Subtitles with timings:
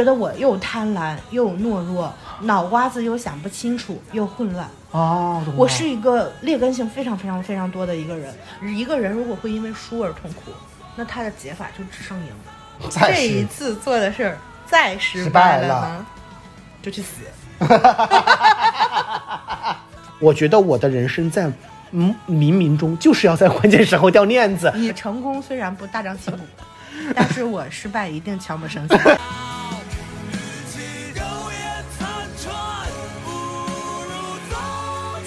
[0.00, 2.10] 觉得我又贪婪又懦弱，
[2.40, 4.66] 脑瓜子又想不清楚又混乱。
[4.92, 8.34] 哦，我是一个劣根性非常非常非常多的一个人。
[8.62, 10.52] 一个人如果会因为输而痛苦，
[10.96, 12.32] 那他的解法就只剩赢。
[12.90, 16.06] 这一次做的事儿再失失败了了呢，
[16.80, 17.16] 就去死。
[20.18, 21.52] 我觉得我的人生在
[21.90, 24.72] 嗯冥冥中就是要在关键时候掉链子。
[24.74, 26.38] 你成功虽然不大张旗鼓，
[27.14, 28.94] 但是我失败一定悄无声息。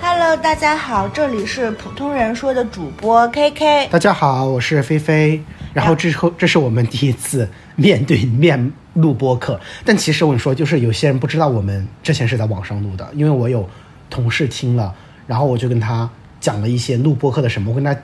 [0.00, 3.88] Hello，大家好，这里是普通人说的主播 KK。
[3.90, 5.42] 大家好，我是菲菲。
[5.72, 9.58] 然后之后，这是我们第一次面对面录播课。
[9.84, 13.68] 但其实我跟你说，就是有些人不知道我们之前是在网上录的，因为我有
[14.10, 14.94] 同事听了，
[15.26, 16.08] 然后我就跟他
[16.40, 17.96] 讲了一些录播课的什么，我跟他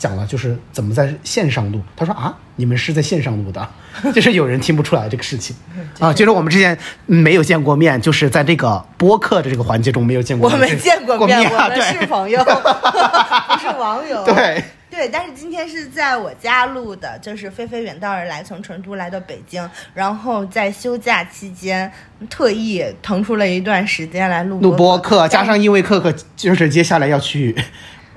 [0.00, 1.80] 讲了就是怎么在线上录。
[1.94, 3.68] 他说啊，你们是在线上录的，
[4.12, 5.54] 就是有人听不出来这个事情
[6.00, 14.24] 啊，就是我们之前没有见过面，就是在这个播客的这个环节中没有见过面我面，们见过面， 我们是朋友， 不是网友。
[14.24, 14.64] 对。
[14.90, 21.90] 对，但是今天是在我家录的，就是菲菲远道而来，从成都来到北京，然后在休假期间
[22.28, 27.54] 特意腾出了一段时间来录录播客，课，加上因为课课就是接下来要去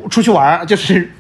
[0.10, 1.12] 出去玩儿，就是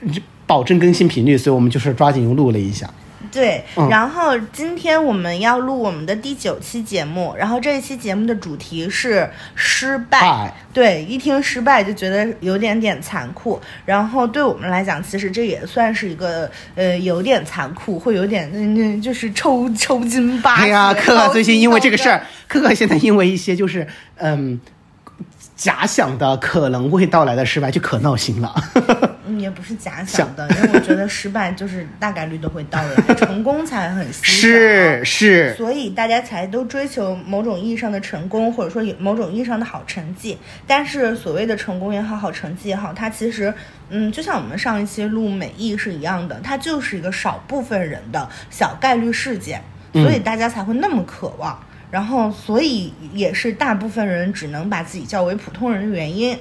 [0.53, 2.87] 保证更新频率，所以我们就是抓紧又录了一下。
[3.31, 10.21] 对，嗯然后今天我们要录我们的第九期节目，然后这一期节目的主题是失败。
[10.21, 20.65] 拜，对，一听失败就觉得有点点残酷，然后对我们来讲，其实这也算是一个呃有点残酷，会有点嗯嗯就是抽抽筋扒血。
[20.65, 24.61] 哎呀，可可最近因为这个事儿，可可现在因为一些就是嗯
[25.55, 28.53] 假想的可能会到来的失败，就可闹心了。
[29.25, 34.23] 嗯也不是假想的，因为我觉得失败就是大概率都会到来，成功才很稀少。
[34.47, 40.37] 是是，所以大家才都追求某种意义上的成功，或者说有某种意义上的好成绩。
[40.67, 43.53] 但是所谓的成功也好，好成绩也好，它其实，
[43.89, 49.61] 嗯，就像我们上一期录美意是一样的，它就是一个少部分人的小概率事件，
[49.93, 51.57] 所以大家才会那么渴望。
[51.93, 56.35] 然后，所以也是大部分人只能把自己叫为普通人的原因。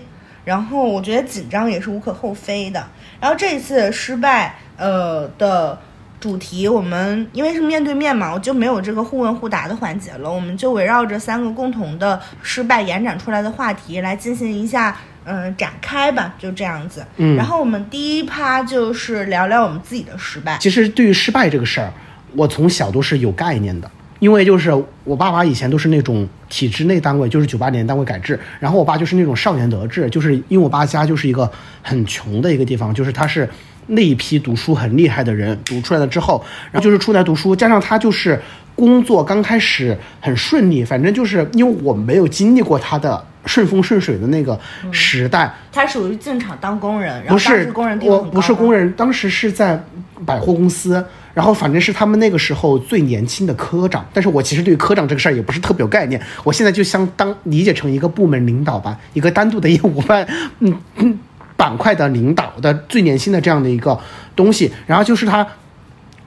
[0.46, 2.82] 然后我觉得紧张也是无可厚非的。
[3.20, 5.78] 然后这一次失败，呃的
[6.18, 14.96] 主题，我们因为是面对面嘛，我就没有这个互问互答的环节了，我们就围绕着三个共同的失败延展出来的话题来进行一下。
[15.24, 17.04] 嗯，展开吧，就这样子。
[17.18, 20.56] 嗯然后我们第一趴就是聊聊我们自己的失败。
[20.58, 21.92] 其实对于失败这个事儿，
[22.34, 23.88] 我从小都是有概念的。
[24.22, 24.72] 因为就是
[25.02, 31.50] 我爸爸以前都是那种体制内单位，就是九八年单位改制，然后我爸就是那种少年得志，就是因为我爸家就是一个
[31.82, 33.50] 很穷的一个地方，就是他是
[33.88, 36.40] 那一批读书很厉害的人读出来了之后，
[36.70, 38.40] 然后就是出来读书，加上他就是
[38.76, 44.56] 工作刚开始很顺利，反正就是因为我没有经历过他的顺风顺水的那个
[44.92, 48.72] 时代，他属于进厂当工人，然不是工人我不是工。
[48.72, 49.82] 人，当时是在
[50.24, 51.04] 百货公司，
[51.34, 54.06] 然后反正是他们那个时候最年轻的科长。
[54.12, 60.26] 但是我其实对科长这个事儿也不是特别有概念，我现在就相当理解成一个部门领导吧，一个单独的业务办，
[60.60, 61.18] 嗯嗯
[61.56, 63.98] 板块的领导的最年轻的这样的一个
[64.34, 64.72] 东西。
[64.86, 65.46] 然后就是他。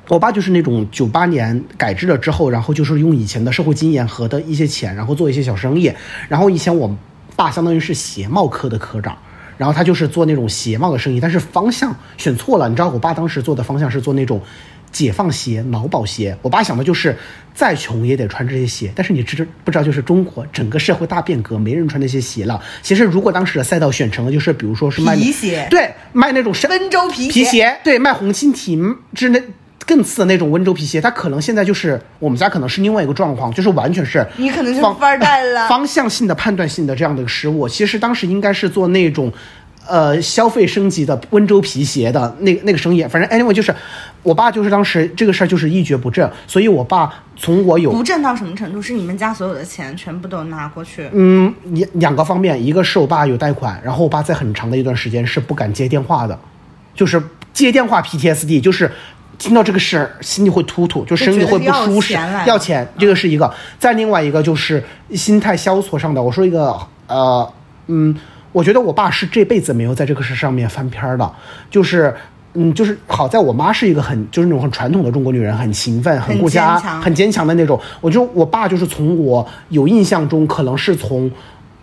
[0.08, 5.92] 我爸就是那种九八年改制了之后，然后就是用以前的社会经验和的一些钱，然后做一些小生意。
[6.30, 6.96] 然后以前我
[7.36, 9.18] 爸相当于是鞋帽科的科长，
[9.58, 12.70] 然后他就是做那种鞋帽的生意，但是方向选错了。
[12.70, 14.40] 你知道我爸当时做的方向是做那种
[14.92, 16.38] 解放鞋、劳保鞋。
[16.42, 17.16] 我爸想的就是
[17.54, 22.62] 再穷也得穿这些鞋，但是你知不知道，就是中国整个社会大变革，没人穿那些鞋了。
[22.82, 29.42] 其实如果当时的赛道选成了，就是比如说是卖皮鞋对，卖那种深温州皮皮鞋鞋，对，卖红蜻蜓之类。
[29.88, 37.70] 更次的那种温州皮鞋，它可能现在就是我们家可能是另外一个状况，就是完全是你可能就富二代了方向性的、判断性的这样的一个失误。
[37.70, 39.32] 其实当时应该是做那种，
[39.88, 43.04] 呃，消费升级的温州皮鞋的那那个生意。
[43.04, 43.76] 反正 anyway 就是，
[44.26, 48.82] 我爸就是当时这个事儿就是一蹶不振，所以我爸从我有不振到什么程度？
[48.82, 51.08] 是你们家所有的钱全部都拿过去？
[51.14, 56.38] 嗯，两两个方面，一个是我爸有贷款，然后我爸在很长的一段时间是不敢接电话的，
[56.96, 57.22] 就是
[57.54, 58.92] 接电话 PTSD，就是
[59.38, 63.54] 听到这个事儿心里会突突，就身体会不舒适，要钱要钱，这个是一个。
[63.78, 66.76] 再另外一个就是心态萧索上的，我说一个
[67.06, 67.54] 呃
[67.86, 68.18] 嗯，
[68.52, 71.32] 我觉得我爸是这辈子没有在这个事上面翻篇儿的，
[71.70, 72.12] 就是。
[72.56, 77.80] 嗯，就是好在我妈是一个很就是那种很传统的中国女人，很勤奋、很顾家、很坚强的那种。
[78.02, 81.30] 我就我爸就是从我有印象中，可能是从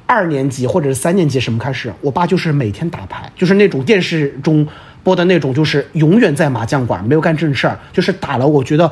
[0.07, 4.67] 二年级或者是三年级什么开始，我爸就是每天打牌，就是那种电视中
[5.03, 8.91] 播的那种，就是永远在麻将馆，没有干正事儿，就是打了我觉得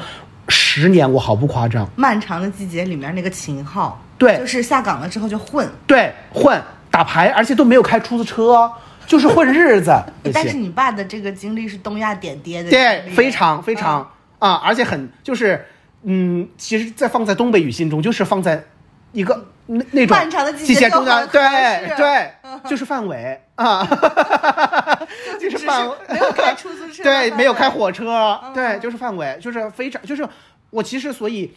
[0.48, 1.88] 十年，我毫不夸张。
[1.96, 6.60] 漫长的季节里面那个秦昊，对就是下岗了之后就混，对，混
[6.90, 8.70] 打牌，而且都没有开出租车，
[9.10, 9.90] 就是混日子。
[10.32, 13.16] 但是你爸的这个经历是东亚点爹的对，经历。
[13.16, 14.08] 非常非常
[14.38, 15.66] 啊、而且很就是
[16.04, 18.64] 嗯，其实，在放在东北语心中，就是放在
[19.12, 22.30] 一个那那种漫长的季节中的，很合对适对，
[22.70, 23.84] 就是范伟啊，
[25.38, 27.02] 就是范围，没有开出租车。
[27.04, 30.26] 对，没有开火车，对，就是范伟，就是非常，就是
[30.70, 31.52] 我其实所以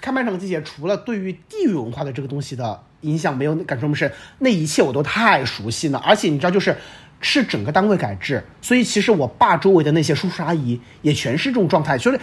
[0.00, 6.76] 看漫长季节，除了对于地域文化的这个东西的影响没有感受那么深，那一切我都太熟悉了，而且你知道，就是
[7.20, 12.18] 是整个单位改制，所以其实我爸周围的那些叔叔阿姨也全是这种状态，就是。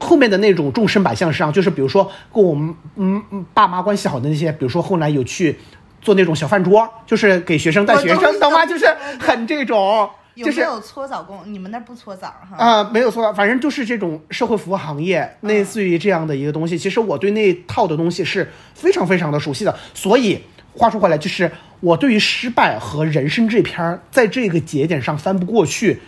[0.00, 5.56] 后面的那种众生百相上，就是比如说跟我们嗯嗯爸妈关系好的那些，比如说后来有去
[6.02, 8.66] 做那种小饭桌，就是给学生带学生，懂吗？
[8.66, 8.84] 就是
[9.20, 11.40] 很这种，有没有搓澡工？
[11.44, 12.56] 你们那儿不搓澡哈？
[12.56, 16.78] 啊、没有搓澡，反正就是这种社会服务行业，类似于这样的一个东西。
[16.78, 19.78] 其实我对那一套的东西是非常非常的熟悉的。
[19.94, 20.42] 所以
[20.74, 21.50] 话说回来，就是
[21.80, 26.00] 我对于失败和人生这篇儿，在这个节点上翻不过去、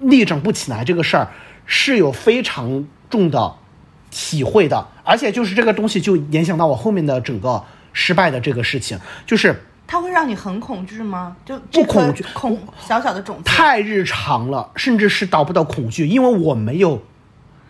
[0.00, 1.28] 逆整不起来这个事儿，
[1.66, 3.54] 是有非常重的
[4.10, 4.88] 体会的。
[5.02, 11.36] 而且就是这个东西就影响到我后面的整个失败的这个事情，就是它会让你很恐惧吗？
[11.44, 17.02] 就不这恐惧恐小小的种子太日常了，甚至是达不到恐惧，因为我没有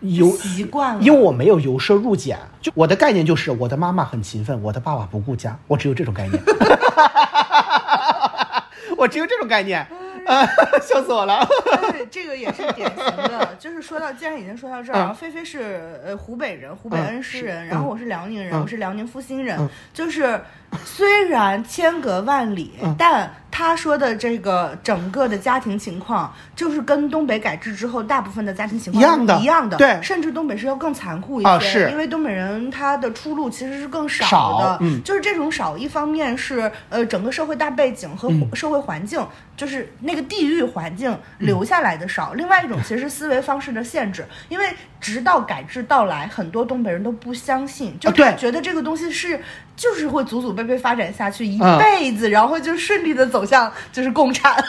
[0.01, 6.39] 由习惯了，因为我没有由奢入俭，就我的概念就是我的妈妈很勤奋，我的爸爸不顾家，我只有这种概念，
[8.95, 9.79] 我只有这种概念，
[10.27, 10.45] 啊，
[10.79, 11.43] 笑死我了。
[11.91, 13.49] 对，这个也是典型的。
[13.57, 19.67] 就是说到，既然已经说到这儿，嗯然后菲菲是呃湖北人，湖北嗯恩施人，然后嗯我是辽宁人，嗯我是辽宁阜新人嗯。
[19.91, 20.39] 就是
[20.85, 22.95] 虽然千隔万里，嗯。
[22.97, 29.35] 但他说的这个整个的家庭情况，就是跟东北改制之后大部分的家庭情况一样的。
[29.35, 29.99] 是一样的，对。
[30.01, 31.89] 甚至东北是要更残酷一些，啊是。
[31.91, 35.03] 因为东北人他的出路其实是更少少的，嗯。
[35.03, 38.47] 就是这种少，一方面是呃整个社会大背景和嗯。
[38.55, 39.25] 社会环境，
[39.57, 49.41] 就是那个地域环境留下来的少；另外一种其实是思维方式的限制，因为直到改制到来，很多东北人都不相信，就是觉得这个东西是
[49.75, 54.55] 就是会祖祖辈辈发展下去一啊辈子，然后就顺利的走向就是共产。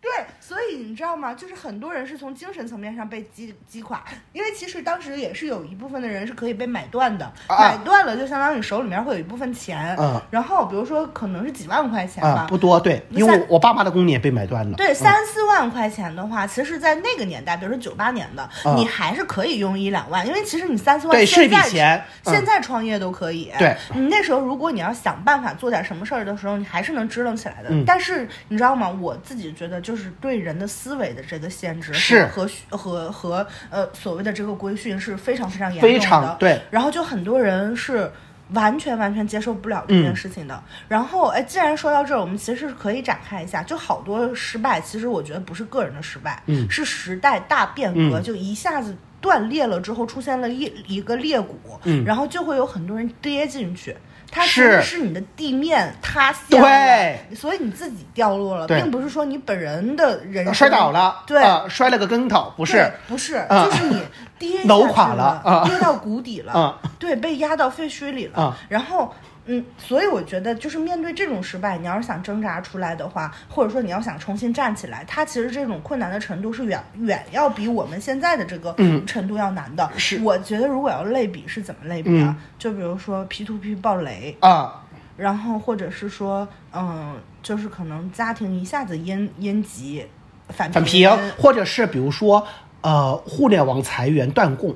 [0.00, 0.10] 对，
[0.40, 0.41] 所
[0.72, 1.34] 以你知道吗？
[1.34, 4.02] 就是很多人是从精神层面上被击击垮，
[4.32, 14.76] 因为其实当时也是有一部分的人是可以被买断的，啊买断了就相当于手里面会有一部分钱，嗯然后比如说可能是几万块钱吧，啊，不多，对，因为三我我爸妈的工也被买断了。
[14.76, 23.52] 对，嗯三四万块钱的话，其实，在那个年代，比如说九八年的，嗯你还是可以用一两万，因为其实你三四万对是一笔现在钱嗯现在创业都可以。
[23.58, 27.68] 对你那时候如果你要想办法做点什么事儿的时候，你还是能支棱起来的。
[27.70, 28.88] 嗯但是你知道吗？
[29.00, 35.98] 我自己觉得，就是对人的思维的这个限制是和和和和呃所谓的这个规训是非常非常严重的。
[35.98, 38.10] 非常对然后就很多人是
[38.50, 40.62] 完全完全接受不了这件嗯事情的。
[40.88, 48.96] 然后，哎，既然说到这儿，我们其实是可以展开一下，就好多失败，其实我觉得不是个人的失败，嗯是时代大变革，嗯就一下子。
[49.22, 53.96] 断裂了之后，出现了一一个裂谷，嗯然后就会有很多人跌进去。
[54.34, 57.36] 它其是实是你的地面塌陷了，对。
[57.36, 64.02] 所以你自己掉落了，并不是说你本人的人摔倒了，对，啊摔了个跟头，不不是，不是，啊就是你
[64.38, 68.42] 跌楼下去 垮了啊跌到谷底了，啊 对，被压到废墟里了。
[68.42, 69.14] 啊然后，
[69.46, 79.90] 嗯，所以我觉得，就是面对这种失败，你要是想挣扎出来的话，或者说你要想重新站起来，它其实这种困难的程度是远远要比我们现在的这个嗯程度要难的。
[79.96, 82.36] 是我觉得如果要类比是怎么类比啊？
[82.38, 84.84] 嗯就比如说 P to P 暴雷，啊，
[85.16, 90.06] 然后或者是说，嗯，就是可能家庭一下子阴阴极。
[90.48, 91.08] 反反平，
[91.38, 92.46] 或者是比如说
[92.82, 94.74] 呃，互联网裁员断供，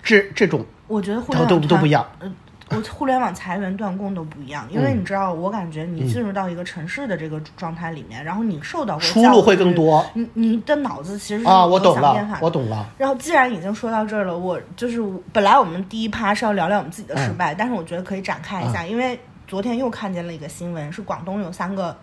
[0.00, 2.06] 这这种我觉得互联都网都都不一样。
[2.20, 2.32] 呃，
[2.70, 12.86] 我互联网裁员断供都不一样，因为嗯你知道，我感觉你进入到一个城市的这个状态里面，然后你受到过出路会更多你你的脑子其实是啊，我懂了有想变法，的我懂了。
[12.98, 15.00] 然后既然已经说到这儿了，我就是
[15.32, 21.96] 本来我们第一趴是要聊聊我们自己的失嗯败，但是我觉得可以展开一下，因为昨天又看见了一个新闻，是广东有三个，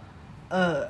[0.49, 0.87] 呃。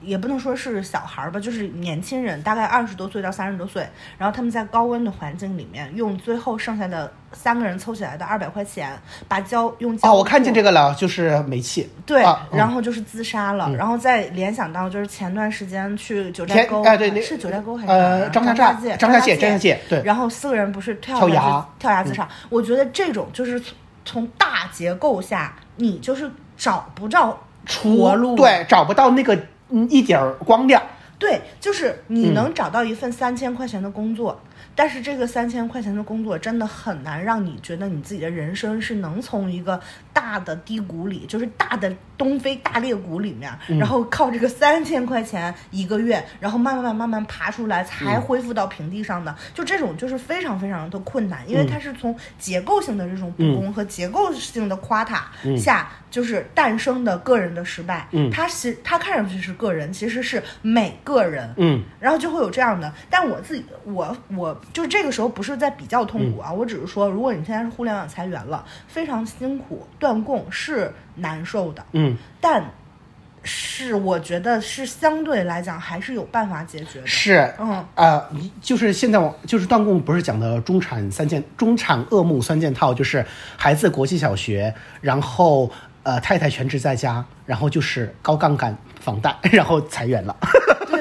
[0.00, 3.86] 也不能说是小孩儿吧，就是年轻人，大概二十多岁到三十多岁，
[4.18, 8.92] 然后他们在高温的环境里面，用最后剩下的三个人凑起来的二百块钱，
[9.26, 11.88] 把胶用胶哦，我看见这个了，就是煤气。
[12.04, 12.22] 对，
[12.52, 23.74] 然后就是自杀了，然后再联想到就是前段时间去九寨沟，哎对那是九寨沟还是张家界，张家界张家界对然后四个人不是跳跳崖跳崖自杀，我觉得这种就是从
[24.04, 29.38] 从大结构下，你就是找不着出路，对，找不到那个
[29.70, 30.82] 嗯一点儿光亮。
[31.18, 34.38] 对，就是嗯你能找到一份三千块钱的工作，
[34.74, 39.80] 但是这个三千块钱的工作真的很难让你觉得你自己的人生是能从一个
[40.16, 43.78] 大的低谷里，就是大的东非大裂谷里面，嗯。
[43.78, 47.84] 然后靠这个三千块钱一个月，然后慢慢慢慢慢爬出来，嗯。
[47.84, 49.36] 才恢复到平地上的。
[49.52, 58.08] 就这种就是非常非常的困难，因为它是从结构性的这种不嗯公和结构性的垮塔下，就是诞生的个人的失败。
[58.12, 58.30] 嗯。
[58.30, 61.52] 它是它看上去是个人，其实是每个人。
[61.58, 61.82] 嗯。
[62.00, 66.56] 然后就会有这样的，但我自己，我我就是这个时候不是在比较痛苦啊，嗯。
[66.56, 72.64] 我只是说，如果你现在是互联网裁员了，非常辛苦，断供是难受的，嗯，但
[73.42, 77.06] 是我觉得是相对来讲还是有办法解决的。
[77.08, 77.52] 是。
[77.58, 78.24] 嗯，呃，
[78.62, 85.68] 就是现在我就是断供不是讲的中产三件中产噩梦三件套，就是孩子国际小学，然后
[86.04, 90.36] 呃太太全职在家，然后就是高杠杆房贷， 然后裁员了，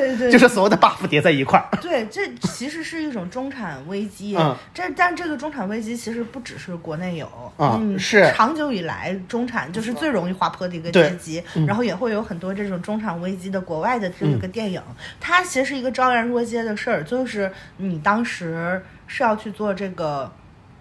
[0.07, 1.67] 对对，就是所有的 buff 叠在一块儿。
[1.81, 4.35] 对，这其实是一种中产危机。
[4.37, 4.55] 嗯。
[4.73, 7.25] 这但这个中产危机其实不只是国内有，
[7.57, 8.31] 啊嗯，是。
[8.33, 14.81] 长久以来中产就是最容易滑坡的一个对阶级，然后也会有很多这种中产危机的国外的这个电影，
[15.19, 20.31] 它其实是一个昭然若揭的事儿，就是你当时是要去做这个，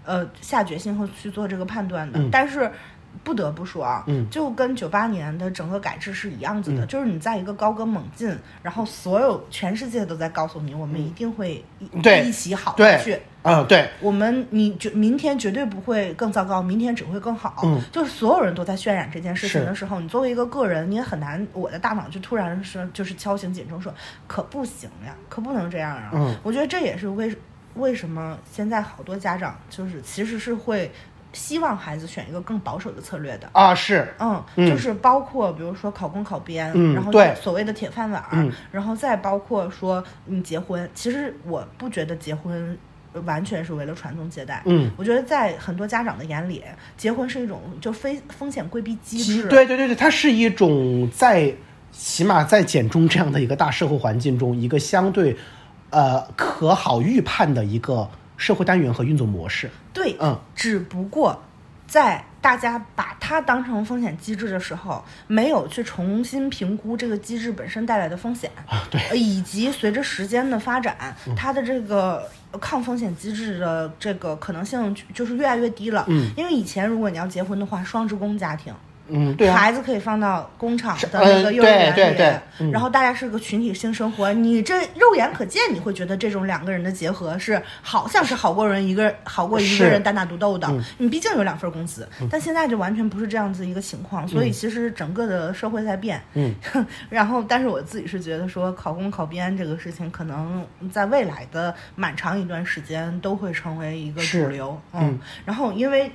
[0.04, 2.70] 呃，下决心和去做这个判断的，但是。
[3.24, 17.62] 不得不说啊，嗯就跟九八年的整个改制是一样子的，就是你在一个高歌猛进，然后所有全世界都在告诉你，我们一定会一、对一起好下去。，嗯，对，我们你绝明天绝对不会更糟糕，明天只会更好。
[17.64, 23.92] 嗯就是所有人都在渲染这件事情的时候，你作为一个个人，你也很难，我的大脑就突然是就是敲醒警钟说，
[24.26, 26.10] 可不行呀，可不能这样啊。
[26.12, 27.34] 嗯我觉得这也是为
[27.74, 30.90] 为什么现在好多家长就是其实是会
[31.34, 33.50] 希望孩子选一个更保守的策略的。
[33.52, 42.78] 啊是，嗯，嗯就是包括比如说考公考编，然后嗯对所谓的铁饭碗然后再包括说你结婚，其实我不觉得结婚
[43.24, 44.62] 完全是为了传宗接代。
[44.64, 46.62] 嗯，我觉得在很多家长的眼里，
[46.96, 49.48] 结婚是一种就非风险规避机制。
[49.48, 51.52] 对对对对，它是一种在
[51.92, 55.36] 起码在简中这样的一个大社会环境中，一个相对
[55.90, 59.70] 呃可好预判的一个社会单元和运作模式。
[59.92, 61.42] 对，嗯，只不过
[61.86, 72.28] 在大家把它当成风险机制的时候，没有去重新评估这个机制本身带来的风险，啊，对，呃以及随着时间的发展，嗯它的这个
[72.60, 76.04] 抗风险机制的这个可能性就就是越来越低了。
[76.08, 78.74] 嗯，因为以前如果你要结婚的话，双职工家庭。
[79.08, 84.32] 嗯，对啊，孩子可以放到工厂的那个嗯幼儿园里，对对对嗯然后大家是个群体性生活。
[84.32, 90.66] 你这肉眼可见，你会觉得这种两个人的结合是好像是好过人一个好过一个人单打独斗的。
[90.68, 94.26] 嗯你毕竟有两份工资，但现在就完全不是这样子一个情况。
[94.26, 96.20] 所以其实整个的社会在变。
[96.34, 96.54] 嗯，
[97.11, 104.80] 然后但是我自己是觉得说考公考编这个事情，可能在未来的蛮长一段时间都会成为一个主流。
[104.92, 106.11] 嗯，然后因为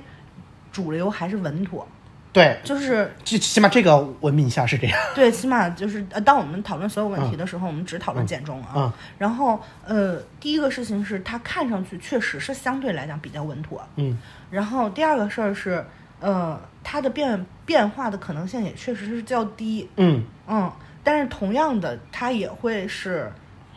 [0.72, 1.86] 主流还是稳妥，
[2.32, 4.98] 对，就是起起码这个文明下是这样。
[5.14, 8.72] 对，起码就是呃，当我们讨论所有问题的时候，我们只讨论减重啊。
[8.76, 13.82] 嗯然后呃，第一个事情是它看上去确实是相对来讲比较稳妥。
[13.96, 14.16] 嗯
[14.50, 15.84] 然后第二个事儿是，
[16.20, 19.88] 呃，它的变变化的可能性也确实是较低。
[19.96, 20.70] 嗯，嗯，
[21.02, 23.32] 但是同样的，它也会是。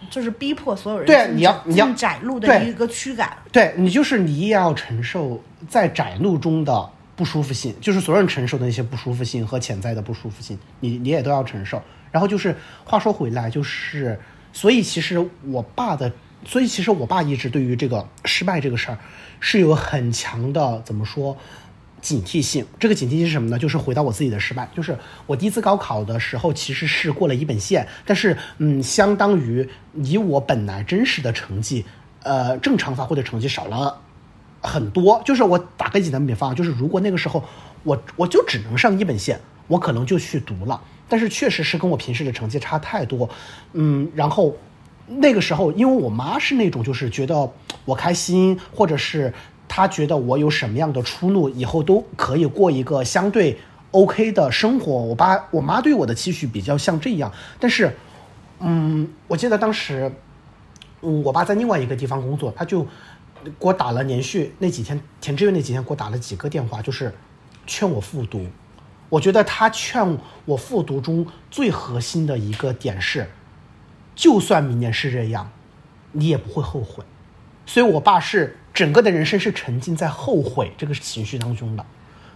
[0.09, 11.81] 就是逼迫所有人对你要你要窄路的一个驱赶，对你就是你也要承受在窄路中的不舒服性，就是所有人承受的那些不舒服性和潜在的不舒服性，你你也都要承受。
[12.11, 14.19] 然后就是话说回来，就是
[14.51, 16.11] 所以其实我爸的，
[16.45, 18.97] 所以其实我爸一直对于这个失败这个事儿
[19.39, 21.37] 是有很强的怎么说？
[22.01, 23.57] 警惕性，这个警惕性是什么呢？
[23.57, 31.85] 就是回到我自己的失败，就是我第一次高考的时候其实是过了一本线，但是嗯，相当于以我本来真实的成绩，
[32.23, 34.01] 呃，正常发挥的成绩少了
[34.63, 35.21] 很多。
[35.23, 37.43] 就是我打个简单比方，就是如果那个时候
[37.83, 43.29] 我我就只能上一本线，我可能就去读了，但是确实是跟我平时的成绩差太多，
[43.73, 44.55] 嗯，然后
[45.07, 47.51] 那个时候，因为我妈是那种就是觉得
[47.85, 49.33] 我开心，或者是
[49.67, 53.59] 她觉得我有什么样的出路，以后都可以过一个相对
[53.91, 54.91] OK 的生活。
[54.91, 57.95] 我爸我妈对我的期许比较像这样，但是
[58.59, 60.09] 嗯，我记得当时，
[61.01, 62.87] 嗯，我爸在另外一个地方工作，他就
[63.43, 67.13] 给我打了连续那几天填志愿那几天给我打了几个电话，就是
[67.65, 68.47] 劝我复读。
[69.09, 73.29] 我觉得他劝我复读中最核心的一个点是，
[74.15, 75.51] 就算明年是这样，
[76.13, 77.03] 你也不会后悔。
[77.65, 81.85] 所以，我爸是整个的人生是沉浸在后悔这个情绪当中的。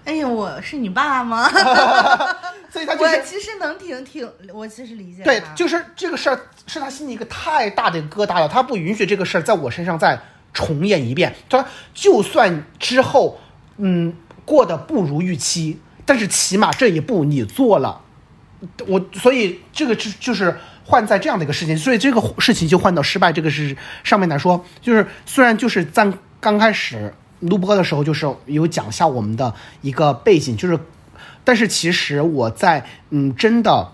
[0.05, 1.49] 哎呀，我是你爸吗？
[2.71, 10.17] 所以他就是我其实能挺挺，我其实理解对，就是这个事儿是他心里一个太大的疙瘩了，他不允许这个事儿在我身上再
[10.57, 11.35] 重演一遍。
[11.47, 13.39] 他说，就算之后
[13.77, 14.11] 嗯
[14.43, 18.01] 过得不如预期，但是起码这一步你做了，
[18.87, 30.79] 我所以这个就就是换在这样的一个事情，所以这个事情就换到失败这个是上面来说，就是虽然就是在刚开始录播的时候，就是有讲一下我们的一个背景，就是，
[31.43, 33.91] 但是其实我在嗯真的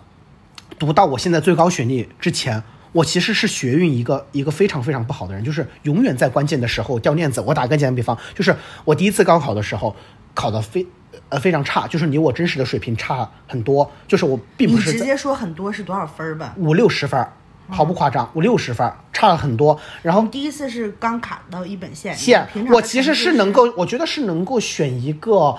[0.79, 2.63] 读到我现在最高学历之前。
[2.93, 7.41] 我其实是学运一个一个非常非常不好的人，就是永远在关键的时候掉链子。
[7.41, 9.95] 我打个简单比方，就是我第一次高考的时候
[10.33, 10.85] 考的非
[11.29, 16.53] 呃非常差，就是离我真实的水平差很多，就是我并不是在直接说很多是多少分儿吧？
[16.57, 17.33] 五六十分儿，
[17.69, 19.79] 毫不夸张，五六十分儿差了很多。
[20.01, 25.57] 然后第一次是刚卡到一本线，线我其实是能够，我觉得是能够选一个，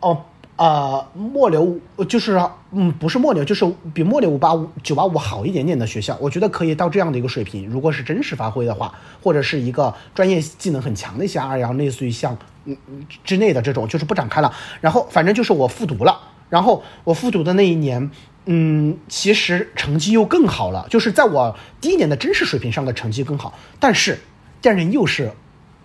[0.00, 0.24] 哦
[0.62, 1.76] 呃末流，
[2.08, 2.40] 就是
[2.70, 7.68] 嗯不是末流，就是比末流五八五九八五好一点点的学校，我觉得可以到这样的一个水平。
[7.68, 12.76] 如果是真实发挥的话，或者是一个专业技能很强的一些二幺，类似于像嗯
[13.24, 14.54] 之内的这种，就是不展开了。
[14.80, 16.16] 然后反正就是我复读了，
[16.48, 18.08] 然后我复读的那一年。
[18.44, 24.18] 嗯，其实成绩又更好了，就是在我第一年的真实水平上的成绩更好，但是
[24.60, 25.32] 第二年又是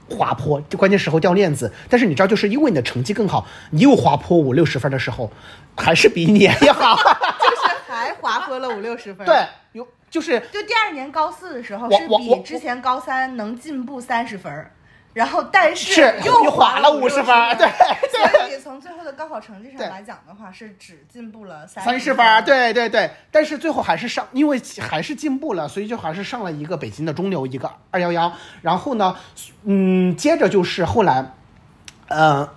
[0.10, 1.72] 滑坡，就关键时候掉链子。
[1.90, 5.32] 但是你知道，就是因为你的成绩更好，你又滑坡五六十分的时候，
[5.76, 6.96] 还是比你要好。
[7.40, 9.26] 就是还滑坡了五六十分。
[9.26, 14.72] 对，，有就是就第二年高四的时候是比之前高三能进步三十分儿，
[15.18, 17.68] 然后但是是又又划了五50分儿对
[18.38, 28.32] 所以从最后的高考成绩上来讲的话，是只进步了三三十分儿，对对对，但是最后还是上，因为还是进步了，所以就还是上了一个北京的中流，一个二幺幺。
[28.62, 29.16] 然后呢，
[29.64, 31.32] 嗯，接着就是后来，
[32.10, 32.48] 呃，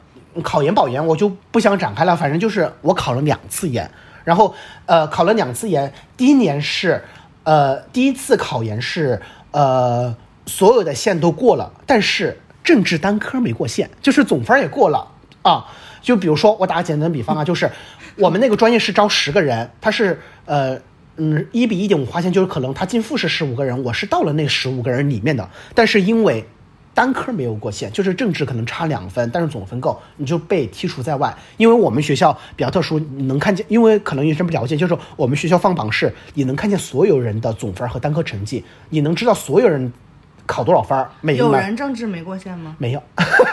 [0.43, 3.91] 考研保研我就不想展开了，反正就是我考了两次研，
[4.23, 7.03] 然后呃考了两次研，第一年是
[7.45, 12.39] 呃第一次考研是呃所有的线都过了，但是
[12.71, 15.05] 政治单科没过线，就是总分也过了
[15.43, 15.67] 啊。
[16.01, 17.69] 就比如说我打个简单的比方啊，就是
[18.15, 20.79] 我们那个专业是招十个人，他是呃
[21.17, 26.45] 嗯一比一点五划线，就是可能他进复试十五个人，我是到了那十五个人里面的，但是因为
[26.95, 31.37] 单科没有过线，就是政治可能差两分，但是总分够，你就被剔除在外。
[31.57, 39.93] 因为我们学校比较特殊，你能看见，因为可能有些人不了解，就是我们学校放榜是，你能看见所有人的总分和单科成绩，你能知道所有人
[40.51, 42.75] 考多少分儿，每一有门人政治没过线吗？
[42.79, 43.03] 没有，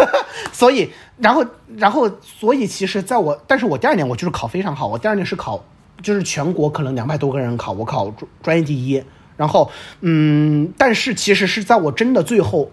[0.51, 5.63] 所以然后然后所以其实在我，但是我第二年我就是考非常好，我第二年是考
[6.01, 9.03] 就是全国可能两百多个人考，我考专专业第一，
[9.35, 9.69] 然后
[10.01, 12.71] 嗯，但是其实是在我真的最后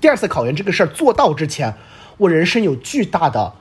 [0.00, 1.74] 第二次考研这个事儿做到之前，
[2.18, 3.54] 我人生有巨大的。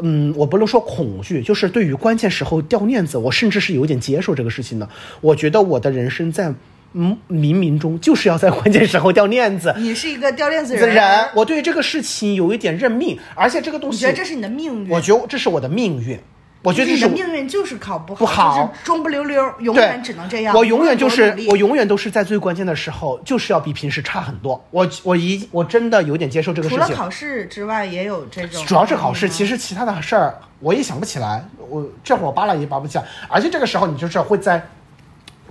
[0.00, 4.88] 嗯，我不能说恐惧，就是对于关键时候掉链子，我甚至是有点接受这个事情的。
[5.20, 6.54] 我觉得我的人生在
[6.94, 14.90] 嗯冥冥中就是要在关键时候掉链子，你是一个掉链子人，人，我对这个事情有一点认命，而且这个东西，你觉得这是你的命运？
[14.90, 16.18] 我觉得这是我的命运，
[16.62, 20.54] 我觉得这是你的命运就是考不好，不好就是中不溜溜，永远只能这样。
[20.56, 24.62] 我永远就是我永远都是在最关键的时候，就是要比平时差很多。
[24.70, 26.84] 我我一我真的有点接受这个事情。
[26.84, 28.64] 除了考试之外，也有这种。
[28.66, 31.44] 主要是考试，其实实其他的事儿我也想不起来。
[31.70, 34.66] 我这会儿扒拉也扒不起来，而且这个时候你就是会在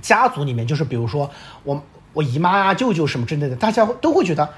[0.02, 1.30] 家族里面，就是比如说
[1.64, 1.84] 我
[2.14, 4.50] 我姨妈啊、舅舅什么之类的，大家都会觉得。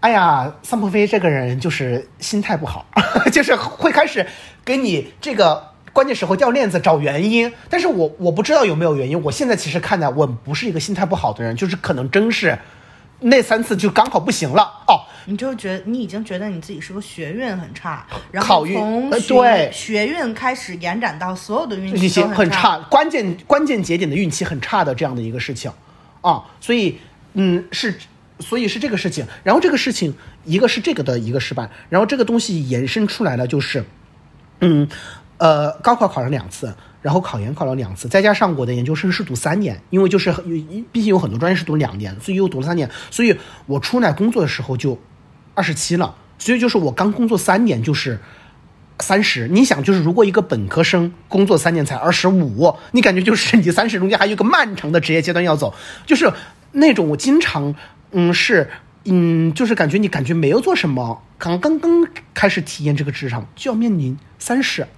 [0.00, 2.86] 哎呀，桑鹏飞这个人就是心态不好，
[3.32, 4.24] 就是会开始
[4.64, 7.52] 给你这个关键时候掉链子找原因。
[7.68, 9.20] 但是我我不知道有没有原因。
[9.24, 12.56] 我现在其实看来，我不是一个心态不好的人，就是可能真是
[13.20, 15.00] 那三次就刚好不行了哦。
[15.26, 22.78] 你就觉得你已经觉得你自己是个学运很差，然后从对学运开始延展到所有的运运气气都很差。
[22.90, 25.70] 关键关键节点的运气很差的这样的一个事情
[26.20, 26.98] 啊，所以
[27.34, 27.94] 嗯是。
[28.38, 33.82] 所以是这个事情，然后这个事情，一个是这个的一个失败，然后这个东西延伸出来了，就是，
[34.60, 34.86] 嗯，
[35.38, 36.76] 呃，高考考了两次，
[37.06, 45.00] 然后考研考了两次，再加上我的研究生是读三年，因为就是有，毕竟有很多专业是读两年，所以又读了三年，所以我出来工作的时候就
[45.54, 48.18] 二十七了，所以就是我刚工作三年就是
[48.98, 55.72] 三十，你想，就是如果一个本科生工作三年才二十五，你感觉就是你三十中间还有一个漫长的职业阶段要走，
[56.06, 56.32] 就是
[56.72, 57.72] 那种我经常，
[58.10, 58.68] 嗯，是，
[59.04, 64.88] 嗯，就是感觉你感觉没有做什么，刚刚刚开始体验这个职场，就要面临三十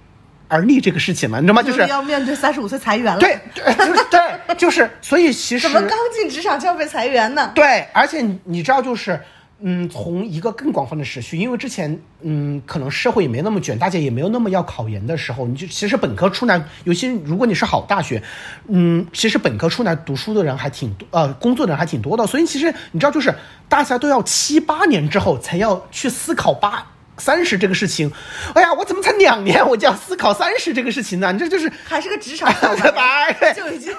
[0.49, 1.63] 而立这个事情了，你知道吗？
[1.63, 3.19] 就是要面对三十五岁裁员了。
[3.19, 7.51] 对，对，就是对， 就是，所以其实怎么刚进职场就要被裁员呢？
[7.55, 9.19] 对，而且你你知道，就是，
[9.61, 18.21] 嗯，从一个更广泛的时序，因为之前，嗯，可能社会也没那么卷，大家也没有那么要考研的时候，你就其实本科出来，尤其如果你是好大学，
[18.69, 23.31] 嗯，其实本科出来读书的人还挺多，呃，工作的人还挺多的，所以其实你知道，就是
[23.67, 26.83] 大家都要七八年之后才要去思考八。
[27.19, 28.11] 三十这个事情，
[28.55, 31.31] 哎呀，我怎么才两年我就要思考三十这个事情呢？
[31.31, 33.31] 你这就是还是个职场 小对吧？
[33.33, 33.93] 对就已经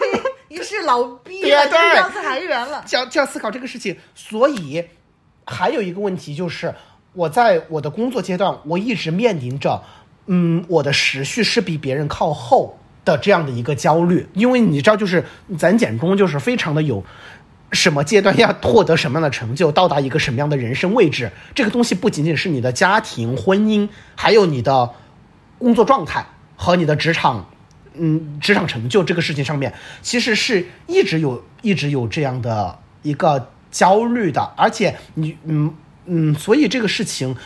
[0.48, 2.83] 一是老逼对了，要裁员了。
[2.87, 3.96] 就要就要思考这个事情。
[4.14, 4.83] 所以
[5.46, 6.74] 还有一个问题就是，
[7.12, 9.83] 我在我的工作阶段，我一直面临着，
[10.26, 15.24] 嗯，我的时序是比别人靠后的这样的一个焦虑，因为你知道，就是
[15.59, 17.04] 咱简中就是非常的有。
[17.72, 24.90] 什么阶段要获得什么样的成就，到达一个什么样的人生位置，这个东西不仅仅是你的家庭、婚姻，还有你的
[25.59, 27.48] 工作状态和你的职场，
[27.94, 35.72] 嗯，职场成就这个事情上面，其实是一直有一直有这样的一个焦虑的，而且你，嗯
[36.06, 37.37] 嗯，所以这个事情，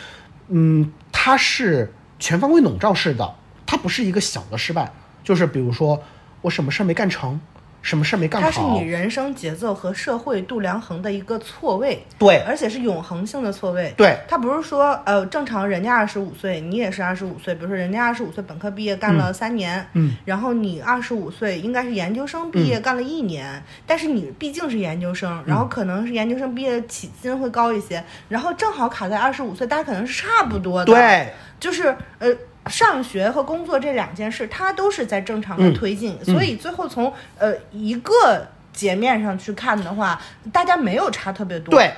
[0.47, 3.35] 嗯，它是全方位笼罩式的，
[3.65, 4.91] 它不是一个小的失败，
[5.23, 6.01] 就是比如说
[6.41, 7.39] 我什么事儿没干成，
[7.85, 12.39] 什么事儿没干好，它是你人生节奏和社会度量衡的一个错位，对。
[12.47, 13.93] 而且是永恒性的错位。
[13.95, 14.17] 对。
[14.27, 31.31] 它不是说呃正常人家二十五岁，你也是二十五岁，比如说人家二十五岁本科毕业干了三年，嗯，然后你二十五岁应该是研究生毕业干了一年，但是你毕竟是研究生，然后可能是研究生毕业起薪会高一些，然后正好卡在二十五岁，大家可能是差不多的，，对。
[31.59, 32.35] 就是呃。
[32.67, 41.71] 上学和工作这两件事，它都是在正常的推进，所以最后从呃一个截面上去看的话，大家没有差特别多。
[41.71, 41.93] 对，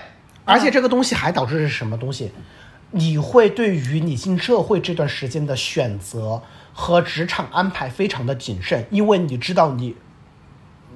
[0.46, 2.32] 而且这个东西还导致是什么东西？
[2.92, 9.96] 你会对于你进社会这段时间的选择和职场安排非常的谨慎，因为你知道你，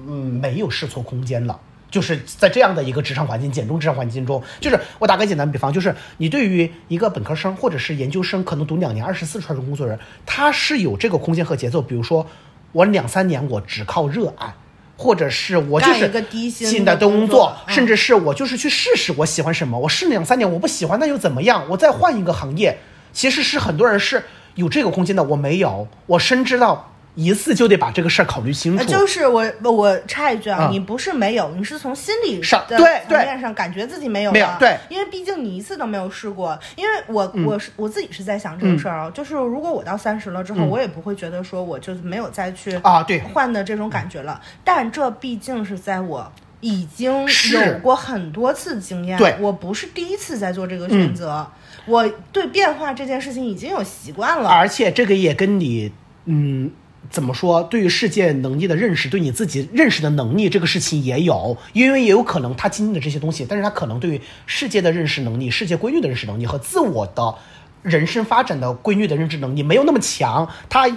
[0.06, 1.60] 嗯，没有试错空间了。
[1.92, 11.82] 就是在这样的一个职场环境、简中职场环境中，就是我打个简单比方，就是你对于一个本科生或者是研究生，可能读两年、二十四出来的工作人，他是有这个空间和节奏。
[11.82, 12.26] 比如说，
[12.72, 14.54] 我两三年我只靠热爱，
[14.96, 21.66] 或者是我就是干一个低薪薪的工作嗯甚至是我就是去试试我喜欢什么，我试两三年我不喜欢那又怎么样？
[21.68, 22.78] 我再换一个行业，
[23.12, 24.24] 其实是很多人是
[24.54, 28.90] 有这个空间的，我没有，我深知到一次就得把这个事儿考虑清呃，楚。
[28.90, 33.18] 就是我我插一句啊，嗯你不是没有，你是从心理上的对对。
[33.18, 34.76] 层面上感觉自己没有了没有对。
[34.88, 36.58] 因为毕竟你一次都没有试过。
[36.76, 43.20] 因为我、我是我自己是在想这个事儿啊，就是如果我到三十了之后，我也不会觉得说我就是没有再去啊对。
[43.20, 46.32] 换的这种感觉了，但这毕竟是在我。
[46.64, 49.34] 已经有过很多次经验，对。
[49.40, 51.44] 我不是第一次在做这个选择，
[51.86, 54.48] 我对变化这件事情已经有习惯了。
[54.48, 55.90] 而且这个也跟你，
[56.26, 56.70] 嗯，
[57.10, 67.34] 怎么说，对于世界能力的认识，对你自己认识的能力这个事情也有，因为也有可能他经历了这些东西，但是他可能对于世界的认识能力、世界规律的认识能力和自我的。
[67.82, 70.88] 人生发展的规律的认知能力没有那么强，他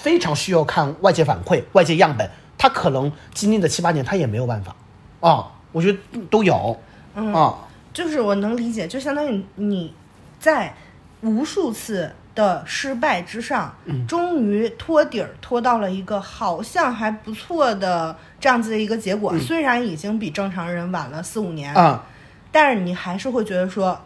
[0.00, 2.28] 非常需要看外界反馈、外界样本。
[2.58, 4.74] 他可能经历了七八年，他也没有办法
[5.20, 5.52] 啊。
[5.70, 5.98] 我觉得
[6.28, 6.76] 都有
[7.14, 7.56] 啊。
[7.92, 9.94] 就是我能理解，就相当于你
[10.40, 10.74] 在
[11.20, 19.38] 无数次的失败之上，嗯终于托底儿托到了一个好像还不错的这样子的一个结果。
[19.38, 22.04] 虽然已经比正常人晚了四五年，嗯啊、
[22.50, 24.00] 但是你还是会觉得说。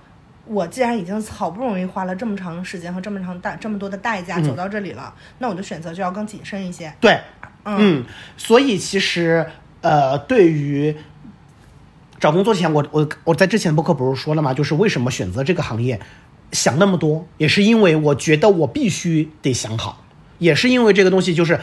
[0.48, 6.94] 我既然已经好不容易花了这么长时间和这么长代这么多的代价走到这里了，那我的选择就要更谨慎一些。
[7.00, 7.18] 对，
[7.64, 8.04] 嗯嗯，
[8.36, 9.44] 所以其实
[9.80, 10.96] 呃，对于
[12.20, 14.54] 找工作前，我我我在之前播客不是说了吗？
[14.54, 15.98] 就是为什么选择这个行业，
[16.52, 20.04] 想那么多，也是因为我觉得我必须得想好，
[20.38, 21.60] 也是因为这个东西就是。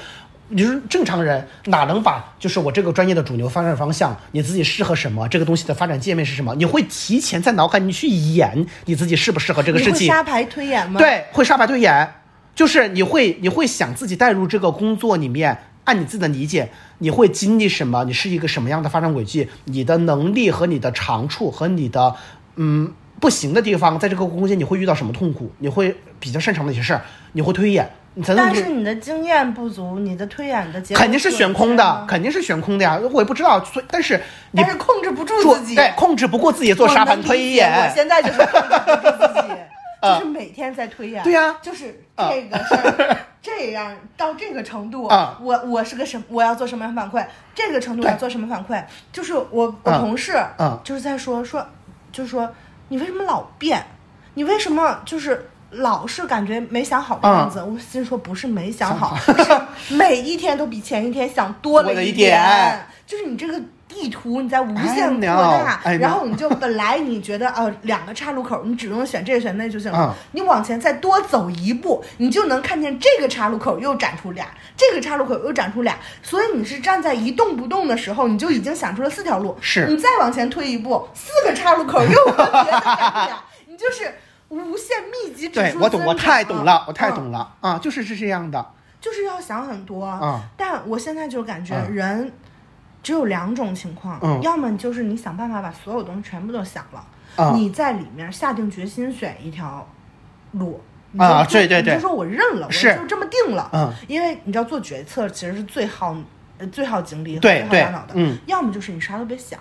[0.57, 6.53] 就是正常人哪能把就是我这个专业的主流发展方向，你自己适合什么，这个东西的发展界面是什么？
[6.55, 10.01] 你会提前在脑海里去演你自己适不适合这个事情？
[10.01, 12.13] 会沙排推演吗？，对，会沙排推演，
[12.53, 16.69] 就是你会你会想自己带入这个工作里面，按你自己的理解，
[16.99, 18.03] 你会经历什么？
[18.03, 19.47] 你是一个什么样的发展轨迹？
[19.63, 22.15] 你的能力和你的长处和你的
[22.57, 22.93] 嗯
[23.23, 25.49] 不行的地方，在这个空间你会遇到什么痛苦？
[25.59, 32.99] 你会比较擅长的一些事儿，你会推演，你才能但是你的经验不足，你的推演的结果肯定是悬空的，肯定是悬空的呀。
[33.13, 34.19] 我也不知道，所以但是
[34.51, 39.53] 你但是控制不住自己，对控制不过自己做沙盘推演，我现在就是控制不住自己。
[40.03, 41.23] 就是每天在推演。
[41.23, 47.25] 对呀就是这个事儿这样到这个程度，啊我我是个什我要做什么样反馈？
[47.55, 48.83] 这个程度我要做什么反馈？
[49.13, 51.65] 就是我我啊同事啊就是在说说，
[52.11, 52.53] 就是说
[52.89, 53.85] 你为什么老变？
[54.33, 55.49] 你为什么就是？
[55.77, 62.11] 老是感觉没想好的样子，我心说不是没想好，是每一天都比前一天想多了多了一。
[62.11, 63.59] 点就是你这个
[63.93, 70.09] 地图你在无限扩大然后你就本来你觉得呃两个岔路口，你只用选这个选那就行了。
[70.09, 75.95] 嗯你往前再多走一步，你就能看见这个岔路口又展出俩，这个岔路口又展出俩。
[76.23, 79.55] 所以你是站在一动不动的时候，你就已经想出了四条路。
[79.61, 79.85] 是。
[79.87, 84.15] 你再往前推一步，四个岔路口又分别的展出俩， 你就是
[84.49, 87.15] 无限密集指数对我懂，我太懂了，我太嗯。
[87.15, 87.53] 懂了。
[87.61, 88.65] 啊，就是是这样的。
[88.99, 90.03] 就是要想很多。
[90.03, 90.41] 啊。
[90.57, 91.93] 但我现在就感觉嗯。
[91.93, 92.31] 人
[93.03, 99.87] 只有两种情况，嗯要么就是你想办法把所有东西全部都想了，啊你在里面下定决心选一条
[100.53, 100.81] 路。
[101.15, 103.69] 啊对对对你就说我认了，我是就这么定了。
[103.71, 106.15] 嗯，因为你知道做决策其实是最耗
[106.57, 108.13] 呃最耗精力和最耗大脑的。
[108.15, 109.59] 嗯，要么就是你啥都别想，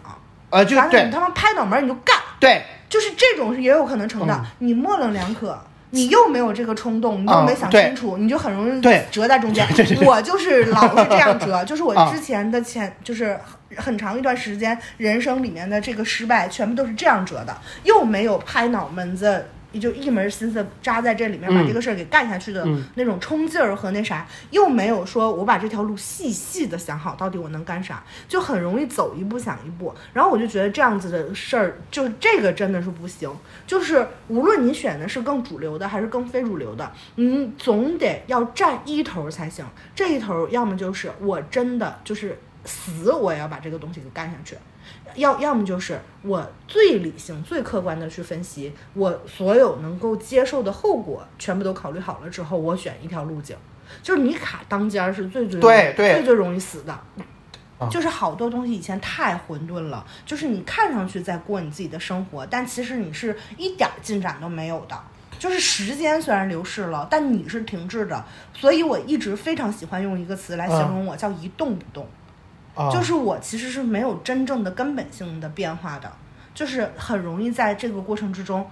[0.49, 4.35] 呃，就对你他妈拍脑门儿你就干，对就是这种是也有可能成的。
[4.35, 5.63] 嗯你模棱两可，
[5.95, 9.67] 你又没有这个冲动，你又嗯没想清楚，你就很容易折在中间。
[9.77, 13.39] 对对对我就是老是这样折， 就是我啊之前的前就是
[13.77, 19.47] 很很长一段时间人生里面的这个失败，全部都是这样折的，又没有拍脑门子。
[19.73, 29.95] 也就一门心思扎在这里面，把嗯这个事儿给干下去的嗯那种冲劲儿和那啥，又没有说我把这条路细细的想好，到底我能干啥，就很容易走一步想一步。
[30.13, 33.31] 然后我就觉得这样子的事儿，就这个真的是不行。
[33.67, 39.65] 就是无论你选的是更主流的还是更非主流的，你总得要占一头儿才行。
[39.95, 44.57] 这一头儿要么就是我真的就是死我也要把这个东西给干下去。
[45.17, 53.57] 要要么就是我最理性、最客观的去分析，我所有能够接受的后果全部都考虑好了之后，我选一条路径。
[54.03, 56.93] 就是你卡当间儿是最最对对最最容易死的。
[56.93, 57.05] 啊
[57.91, 64.97] 就是好多东西以前太混沌了，就是你看上去在过你自己的生活，但其实你是一点儿进展都没有的。
[65.37, 68.25] 就是时间虽然流逝了，但你是停滞的。
[68.55, 72.07] 所以我一直非常喜欢用一个词来形容我，叫一动不动。
[72.75, 76.11] 啊，就是我其实是没有真正的根本性的变化的，
[76.55, 78.67] 就是很容易在这个过程之中，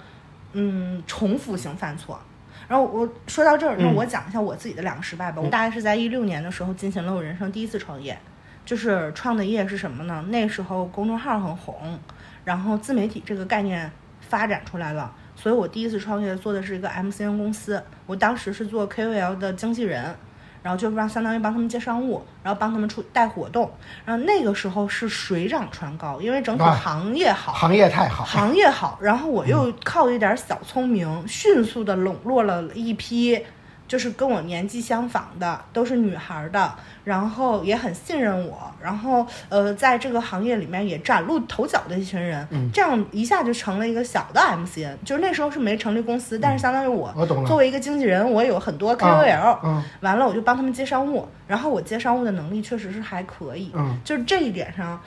[0.53, 2.19] 嗯，重复性犯错。
[2.67, 5.43] 然后我说到这儿，那嗯我讲一下我自己的两个失败吧。
[5.43, 8.17] 我大概是在一六年的时候进行了我人生第一次创业，
[8.65, 10.25] 就是创的业是什么呢？
[10.29, 11.99] 那时候公众号很红，
[12.45, 20.15] 然后自媒体这个概念发展出来了，所以我第一次创业做的是一个 MCN 公司，我当时是做 KOL 的经纪人。
[20.63, 23.71] 然后就让相当于帮他们接商务，然后帮他们出带活动，
[24.05, 33.45] 然后那个时候是水涨船高，因为整体啊行业好，行业太好，行业好，然后我又靠一点小聪明，迅速的笼络了一批，
[33.91, 36.73] 就是跟我年纪相仿的，都是女孩儿的，
[37.03, 49.83] 然后也很信任我，然后呃，在这个行业里面也崭露头角的一群人，嗯这样一下就成了一个小的 MCN，就是那时候是没成立公司，但是相当于我我作为一个经纪人，我有很多 KOL，、嗯。
[50.03, 53.99] 完了我就帮他们接商务，然后我接商务的能力确实是还可以，嗯。
[54.05, 55.01] 就是这一点上，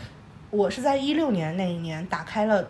[0.50, 2.67] 我是在一六年那一年打开了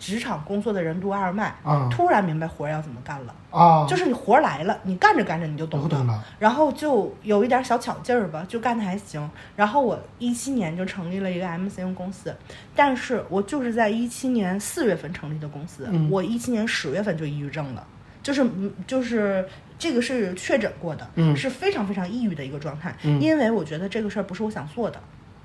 [0.00, 3.34] 职场工作的任督二脉，啊突然明白活儿要怎么干了。
[3.50, 9.28] 啊，就是你活儿来了，你干着干着你就懂了，然后就有一点小巧劲儿吧，就干的还行。
[9.54, 12.34] 然后我一七年就成立了一个 MCN 公司，
[12.74, 17.86] 但是我就是在一七年四月份成立的公司，嗯我一七年十月份就抑郁症了，
[18.22, 19.46] 就是嗯就是
[19.78, 25.00] 这个是确诊过的，嗯是非常非常抑郁的一个状态，嗯因为我觉得这个事儿不是我想做的。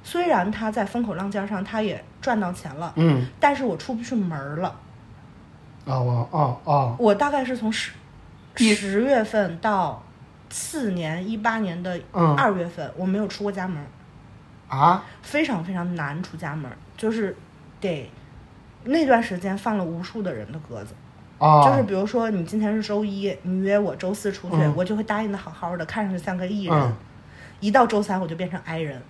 [0.05, 3.25] 虽然他在风口浪尖上，他也赚到钱了，嗯。
[3.39, 4.67] 但是我出不去门儿了。
[5.87, 7.91] 啊我啊啊我大概是从十
[8.55, 10.01] 十月份到
[10.47, 12.35] 次年一八年的嗯。
[12.35, 15.03] 二月份，我没有出过家门儿，啊？
[15.23, 17.35] 非常非常难出家门儿，就是
[17.81, 18.07] 得
[18.83, 20.93] 那段时间放了无数的人的鸽子。
[21.39, 24.73] 啊，就是比如说你今天是周一，你约我周四出去，嗯。
[24.77, 26.79] 我就会答应的好好的，看上去像个艺人。
[26.79, 26.93] 嗯。
[27.59, 29.01] 一到周三我就变成 I 人，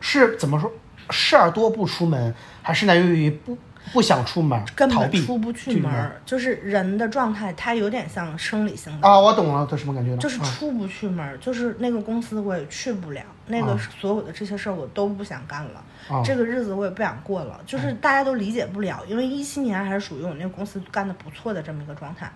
[0.00, 0.72] 是怎么说？
[1.12, 2.32] 事儿多不出门，
[2.62, 3.58] 还是来源于不
[3.92, 6.20] 不想出门，根逃避本出不去门儿。
[6.24, 9.08] 就是人的状态，它有点像生理性的。
[9.08, 9.18] 啊？
[9.18, 10.18] 我懂了，这什么感觉呢？
[10.18, 22.30] 就是啊出不去门儿，就是那个公司我也去不了，那个啊所有的这些事儿我都不想干了，啊这个日子我也不想过了，就是大家都理解不了，因为一七年还是属于我那个公司干的不错的这么一个状态，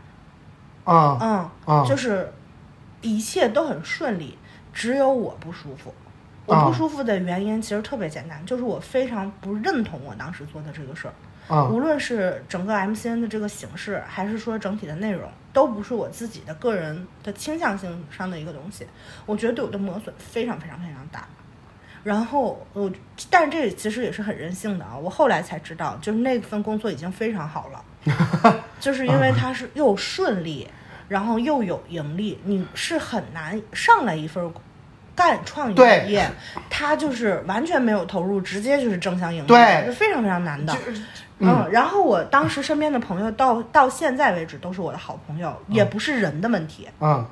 [0.82, 2.32] 啊嗯，啊就是
[3.02, 4.36] 一切都很顺利，
[4.72, 5.94] 只有我不舒服。
[6.46, 11.14] 我啊不舒服的原因其实特别简单，就是我非常不认同我当时做的这个事儿，
[11.54, 18.86] 啊无论是整个 MCN 的这个形式，还是说整体的内容，都不是我自己的个人的倾向性上的一个东西。
[19.24, 21.26] 我觉得对我的磨损非常非常非常大。
[22.02, 22.92] 然后我，
[23.30, 24.94] 但是这其实也是很人性的啊。
[24.94, 30.68] 我后来才知道，就是那份工作已经非常好了， 就是因为它是又顺利，
[31.08, 34.52] 然后又有盈利，你是很难上来一份
[35.14, 36.28] 干创对业，
[36.68, 40.76] 他就是完全没有投入，直接就是正向盈利，对是非常非常难的。
[40.86, 41.06] 嗯
[41.40, 47.26] 嗯，然后我当时身边的朋友到到现在为止都是我的好朋友，也不是人的问题，嗯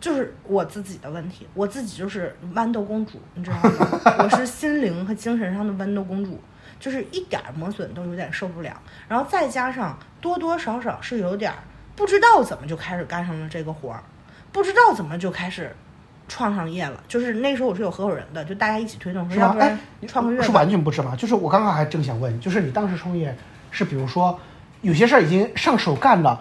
[0.00, 1.46] 就是我自己的问题。
[1.54, 4.00] 我自己就是豌豆公主，你知道吗？
[4.22, 6.40] 我是心灵和精神上的豌豆公主，
[6.78, 8.72] 就是一点儿磨损都有点受不了。
[9.08, 11.58] 然后再加上多多少少是有点儿
[11.96, 14.02] 不知道怎么就开始干上了这个活儿，
[14.52, 15.74] 不知道怎么就开始
[16.28, 17.02] 创上业了。
[17.08, 19.46] 就是那时候我是有合伙人的，就大家一起推动，说是吧？
[19.46, 20.42] 要不然哎，创个业。
[20.42, 21.16] 是完全不是吗？
[21.16, 23.36] 就是我刚刚还正想问，就是你当时创业
[23.70, 24.38] 是比如说
[24.82, 26.40] 有些事儿已经上手干了。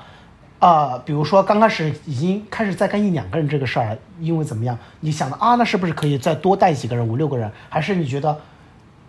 [0.60, 4.76] 呃，比如说刚开始已经开始在干一两个人这个事儿，因为怎么样？
[5.02, 7.52] 你想的啊，那是不是可以再多带几个人，五六个人？
[7.69, 8.36] 还是你觉得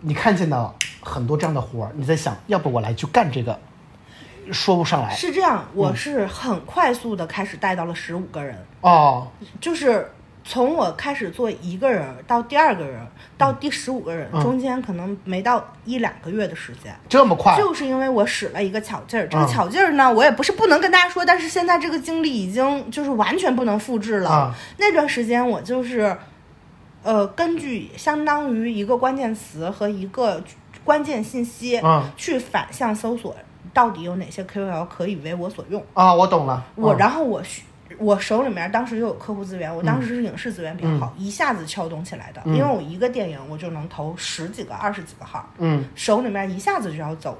[0.01, 3.59] 你看见了很多这样的活儿，你在想，要不我来去干这个？
[4.51, 9.27] 说不上来是这样，我是很快速的开始带到了十五个人，哦，
[9.59, 10.07] 就是
[10.49, 12.99] 从我开始做一个人到第二个人
[13.37, 16.91] 到第十五个人，嗯中间可能没到一两个月的时间。
[17.07, 17.55] 这么快？
[17.55, 24.29] 就是因为我使了一个巧劲儿，这个嗯巧劲儿呢，我也不是不能跟大家说，但是现在这个经历已经就是完全不能复制了。
[24.31, 26.17] 啊那段时间我就是，
[27.03, 30.43] 呃，根据相当于一个关键词和一个
[30.83, 33.35] 关键信息，嗯去反向搜索
[33.71, 35.85] 到底有哪些 KOL 可以为我所用。
[35.93, 36.65] 啊，我懂了。
[36.73, 37.61] 我嗯然后我需
[37.97, 47.37] 我手里面当时又有客户资源，我当时是影视资源比较好，一下子撬动起来的，嗯因为我一个电影我就能投十几个、二十几个号，嗯手里面一下子就要走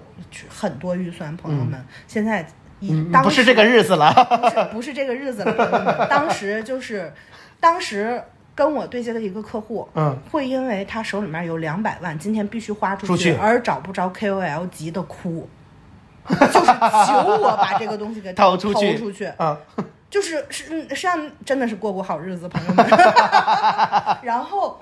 [0.50, 2.46] 很多预算，朋友们，现在
[2.80, 4.14] 以嗯，当时不是这个日子了。
[4.42, 7.14] 不是不是这个日子了，朋友们，当时就是
[7.60, 8.22] 当时。
[8.56, 15.48] 跟我对接的一个客户，嗯，会因为他手里面有两百万，今天必须花出出去而找不着 KOL 急的哭，
[16.28, 16.66] 就是
[17.08, 19.58] 求我把这个东西给投出去出去，啊，
[20.10, 22.86] 就是是嗯实际上真的是过过好日子，朋友们。
[24.24, 24.80] 然后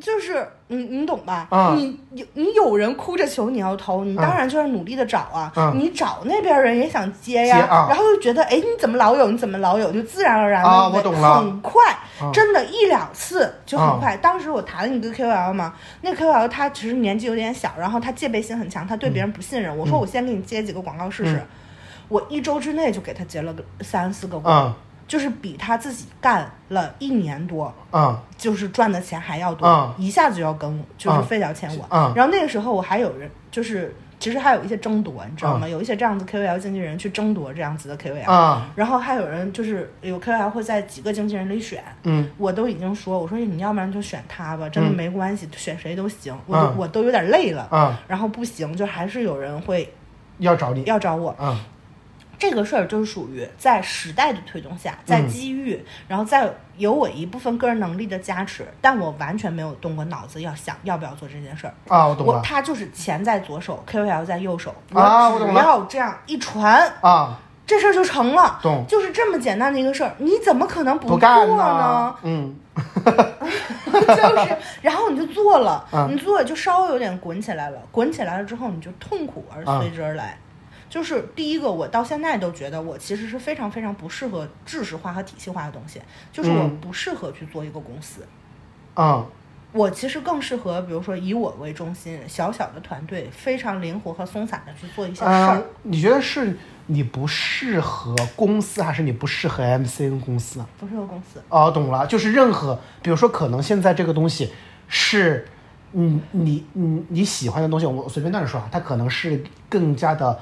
[0.00, 1.48] 就是你你懂吧？
[1.50, 5.50] 嗯你有你有人哭着求你要投，你当然就要努力的找啊。
[5.56, 11.82] 嗯你找那边人也想接呀，接啊然后就觉得哎你怎么老有你怎么老有，就自然而然的、啊我懂了很快，
[12.22, 14.16] 嗯真的，一两次就很快。
[14.18, 19.76] 当时我谈了一个 KOL 嘛，那 KOL 他其实年纪有点小，然后他戒备心很强，他对别人不信任。
[19.76, 21.42] 我说我先给你接几个广告试试。
[22.08, 24.74] 嗯我一周之内就给他结了个三四个嗯
[25.06, 31.86] 就是比他自己干了一年多，嗯就是赚的钱还要多，嗯一下子就要跟我，就是嗯非得要签我。
[31.90, 35.66] 嗯然后那个时候我还有人，就是其实还有一些争夺，你知道吗？
[35.66, 41.82] 嗯有一些这样子 KOL 经纪人去争夺这样子的 KOL，、嗯然后还有人就是有 KOL 会在几个经纪人里选。
[42.04, 46.36] 嗯我都已经说，我说你要不然就选他吧，真的嗯没关系，选谁都行。
[46.46, 49.90] 我都、嗯我都有点累了，嗯，然后不行，就还是有人会
[50.38, 51.30] 要找你要找我。
[51.38, 51.58] 啊
[52.38, 61.74] 这个事儿就是属于在时代的推动下，在嗯机遇，然后在有我一部分个人能力的加持，但我完全没有动过脑子要想要不要做这件事儿。
[61.88, 68.60] 啊，我懂了他就是钱在左手，KOL 在右手，我懂了要这样一传，啊，这事儿就成了。
[68.62, 72.14] 懂就是这么简单的一个事儿，你怎么可能不做不干呢？
[72.22, 72.54] 嗯
[73.90, 74.00] 就
[74.44, 80.38] 是，然后你就做了，嗯你做了就稍微有点滚起来了，滚起来了之后，你就痛苦而嗯随之而来。
[80.88, 86.00] 就是第一个，我到现在都觉得我其实是非常非常不适合知识化和体系化的东西，
[86.32, 88.26] 就是我嗯不适合去做一个公司。
[88.94, 89.24] 啊
[89.70, 100.66] 我其实更适合，比如说以我为中心，小小的团队，非常灵活和松散的去做一些事啊儿。，你觉得是你不适合公司，还是你不适合 MCN 公司啊？
[100.80, 101.42] 不适合公司。
[101.50, 104.50] 哦，懂了，就是任何，比如说，可能现在这个东西
[104.88, 105.46] 是，
[105.92, 110.40] 嗯，你你你喜欢的东西，我随便乱说啊，它可能是更加的，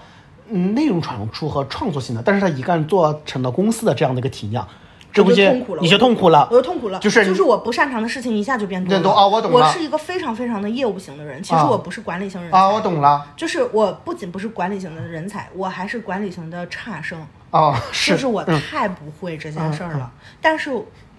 [0.50, 4.66] 嗯，内容产出和创作性的，但是他一旦做成了公司的这样的一个体量，
[5.12, 6.57] 这东西我就痛苦了你就痛苦了我。
[6.57, 8.94] 就痛苦了，就是就是我不擅长的事情一下就变多
[9.28, 12.59] 我懂了我是一个非常非常的业务型的人，其实啊我不是管理型人才。
[12.59, 13.26] 啊，我懂了。
[13.36, 17.18] 就是我不仅不是管理型的人才，我还是管理型的差生，
[17.51, 17.74] 哦，
[18.07, 20.12] 就是我嗯太不会这件事儿了。
[20.40, 20.70] 但是，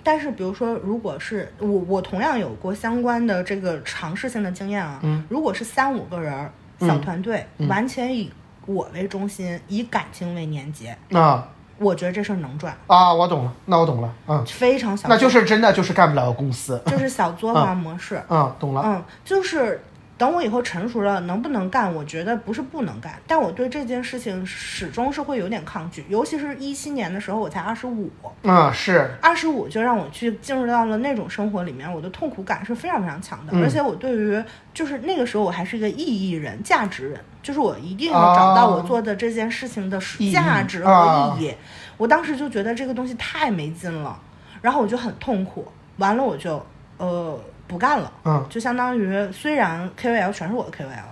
[0.04, 5.00] 但是比如说，如果是我，我同样有过相关的这个尝试性的经验啊。
[5.04, 8.32] 嗯如果是三五个人儿小嗯团队，完全以
[8.68, 11.48] 我为中心，以感情为连接，啊
[11.80, 18.20] 我觉得这事儿能赚，啊，我懂了，那我懂了，嗯，非常小，那就是真的就是干不了公司，就是小作坊模式。
[18.30, 19.80] 嗯，懂了，嗯，就是
[20.18, 21.94] 等我以后成熟了，能不能干？
[21.94, 28.10] 我觉得不是不能干，但我对这件事情始终是会有点抗拒，尤其是一七年的时候，我才二十五，
[28.42, 34.44] 嗯，是，二十五就让我去进入到了那种生活里面，我的痛苦感是非常非常强的，嗯而且我对于
[34.74, 40.00] 就是那个时候我还是一个意义人、价值人，就是我一定要找到我做的这件事情的
[40.34, 41.54] 价值啊和意义。
[41.98, 44.20] 我当时就觉得这个东西太没劲了，
[44.62, 46.64] 然后我就很痛苦，完了我就
[46.98, 48.12] 呃不干了。
[48.24, 48.46] 嗯。
[48.50, 51.04] 就相当于虽然 KOL 全是我的 KOL，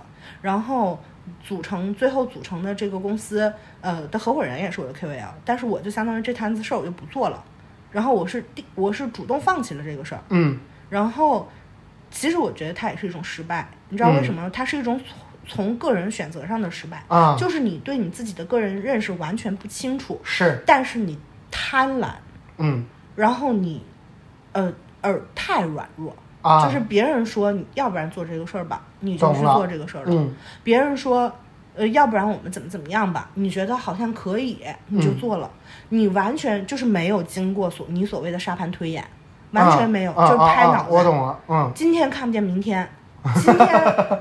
[0.42, 0.98] 然后
[1.42, 7.42] 组成最后组成的这个公司，呃的合伙人也是我的 KOL，但是我就相当于这摊子事儿我就不做了，
[7.90, 10.58] 然后我是第我是主动放弃了这个事儿，嗯。
[10.88, 11.48] 然后
[12.10, 14.42] 其实我觉得它也是一种失败，你知道为什么？
[14.42, 14.50] 吗？
[14.52, 15.16] 它是一种从
[15.48, 21.18] 从个人选择上的失败，啊，就是你对你自己的个人认识完全不清楚，是，但是你
[21.50, 22.10] 贪婪，
[22.58, 22.84] 嗯。
[23.16, 23.82] 然后你
[24.52, 26.14] 呃耳太软弱。
[26.46, 30.10] 啊，就是别人说你要不然做这个事儿吧，你就去做这个事儿了。
[30.10, 30.32] 嗯
[30.62, 31.32] 别人说，
[31.74, 35.50] 呃，要不然我们怎么怎么样吧，你觉得好像可以，你就做了。
[35.88, 39.04] 你完全就是没有经过所你所谓的沙盘推演，
[39.50, 40.86] 完全没有，啊就拍脑袋。
[40.88, 42.88] 我懂了，嗯今天看不见明天，
[43.34, 44.20] 今天呃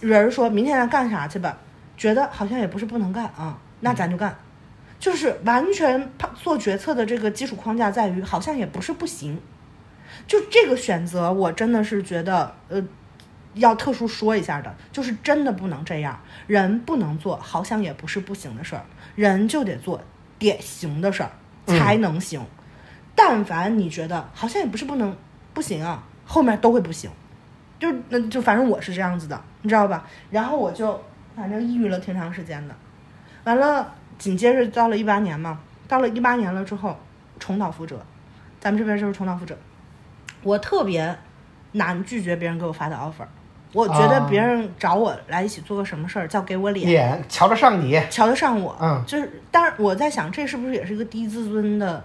[0.00, 1.56] 人儿说明天咱干啥去吧，
[1.96, 4.34] 觉得好像也不是不能干啊，那咱就干。
[4.98, 9.38] 就是完全做决策的这个基础框架在于，好像也不是不行。
[10.26, 12.82] 就这个选择，我真的是觉得，呃，
[13.54, 20.00] 要特殊说一下的，就是真的不能这样，人不能做，好像也不是不行的事儿，人就得做
[20.38, 21.30] 典型的事儿
[21.66, 22.44] 才能行。
[23.14, 25.16] 但凡你觉得好像也不是不能
[25.54, 27.10] 不行啊，后面都会不行。
[27.78, 30.06] 就那就反正我是这样子的，你知道吧？
[30.30, 31.00] 然后我就
[31.34, 32.74] 反正抑郁了挺长时间的，
[33.44, 36.98] 完了紧接着到了一八年嘛，到了一八年了之后，
[37.38, 38.00] 重蹈覆辙，
[38.58, 39.56] 咱们这边就是重蹈覆辙。
[40.46, 41.14] 我特别
[41.72, 43.26] 难拒绝别人给我发的 offer，
[43.72, 52.02] 我觉得啊别人找我来一起做个什么事儿，叫给我脸，脸瞧得上你，瞧得上我，嗯就是，但是我在想，这是不是也是一个低自尊的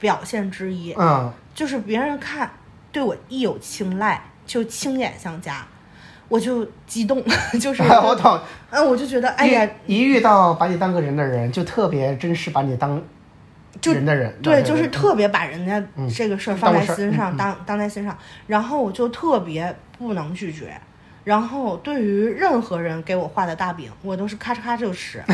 [0.00, 0.94] 表现之一？
[0.98, 2.50] 嗯就是别人看
[2.90, 5.64] 对我一有青睐，就青眼相加，
[6.28, 7.22] 我就激动，
[7.60, 8.40] 就是 我懂。
[8.70, 13.00] 嗯，我就觉得，哎呀，一一遇到把你当个人的人，就特别珍视把你当
[13.84, 14.32] 就人的人。
[14.42, 18.16] 对，就是特别把人家嗯这个事儿放在心上，嗯嗯当当在心上，
[18.46, 20.80] 然后我就特别不能拒绝。
[21.24, 25.22] 然后对于任何人给我画的大饼，我都是咔嚓咔嚓就吃。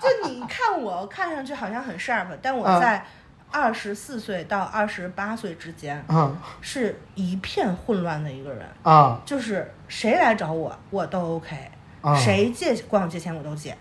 [0.00, 3.04] 就你看我看上去好像很 sharp，但我嗯在
[3.50, 8.66] 二十四岁到二十八岁之间嗯是一片混乱的一个人。
[8.82, 11.54] 啊就是谁来找我，我都 OK，、
[12.00, 13.76] 啊谁借管我借钱我都借，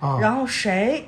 [0.00, 1.06] 啊然后谁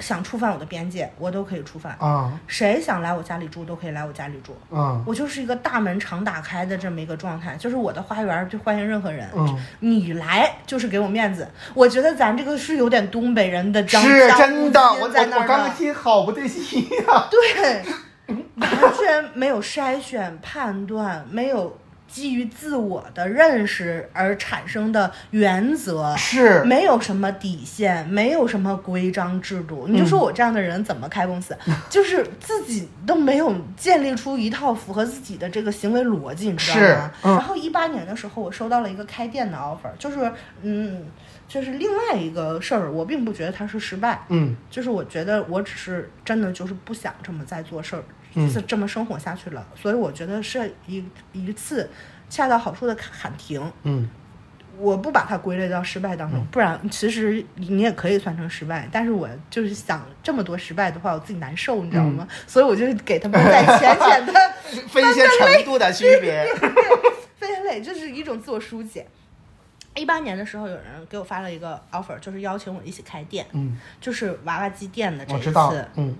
[0.00, 1.96] 想触犯我的边界，我都可以触犯。
[1.98, 4.56] 啊谁想来我家里住，都可以来我家里住。
[4.74, 11.48] 啊我就是一个大门常打开的这么一个状态，就是我的花园就欢迎任何人，嗯你来就是给我面子。
[11.74, 17.28] 我觉得咱这个是有点东北人的张是真的，我我我刚刚听好不对劲呀。
[17.30, 17.82] 对，
[18.56, 21.78] 完全没有筛选判断，没有
[22.08, 29.86] 基于自我的认识而产生的原则，是没有什么底线，没有什么规章制度。
[29.86, 31.56] 你就说我这样的人怎么开公司？
[31.88, 37.12] 就是自己都没有建立出一套符合自己的这个行为逻辑，你知道吗？
[37.22, 40.32] 嗯然后一八年的时候，我收到了一个开店的 offer，就是
[40.62, 41.04] 嗯。
[41.48, 48.02] 就是另外一个事儿，我并不觉得它是失败，嗯就是我觉得我只是真的就是不想这么再做事儿，
[48.34, 51.88] 嗯是这么生活下去了，所以我觉得是一一次
[52.28, 53.72] 恰到好处的喊停。
[53.82, 54.08] 嗯
[54.80, 58.88] 我不把它归类到失败当中，不然其实你也可以算成失败。
[58.92, 62.28] 但是我就是想这么多失败的话，我自己难受，你知道吗？
[62.46, 64.32] 所以我就给他们再浅浅的
[64.86, 66.46] 分一些程度的区别。
[67.38, 69.04] 分类，这是一种自我疏解。
[69.96, 76.14] 一八年的时候，有人给我发了一个 offer，就是邀请我一起开店，嗯，就是娃娃机店的这一次，，嗯，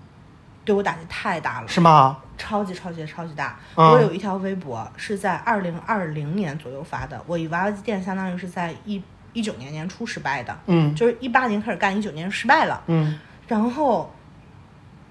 [0.68, 1.68] 对我打击太大了。
[1.68, 2.18] 是吗？
[2.36, 3.58] 超级超级超级大。
[3.74, 9.02] 嗯我有一条微博是在二零二零年左右发的，我以娃娃机店相当于是在一
[9.32, 12.82] 一九年年初失败的，嗯就是一八年开始干，一九年失败了。
[12.88, 14.12] 嗯然后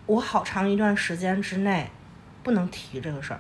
[0.06, 1.90] 我好长一段时间之内
[2.44, 3.40] 不能提这个事儿，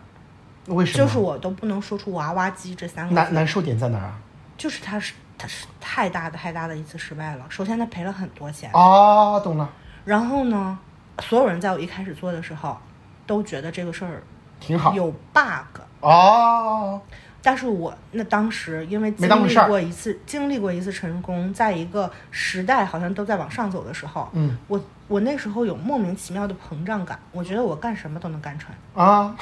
[0.66, 1.06] 为什么？
[1.06, 4.18] 就是我都不能说出娃娃机这三个字，难难受点在哪儿啊？
[4.58, 7.46] 就是它是它是太大的太大的一次失败了。
[7.48, 9.70] 首先，他赔了很多钱，哦，懂了，
[10.04, 10.78] 然后呢，
[11.22, 12.78] 所有人在我一开始做的时候
[13.26, 14.22] 都觉得这个事儿
[14.60, 14.94] 挺好。
[14.94, 15.82] 有 bug。
[16.00, 17.02] 哦，
[17.42, 28.70] 但是我那当时因为经历过一次，经历过一次成功，在一个时代好像都在往上走的时候，嗯我我那时候有莫名其妙的膨胀感，我觉得我干什么都能干成。
[28.94, 29.36] 啊，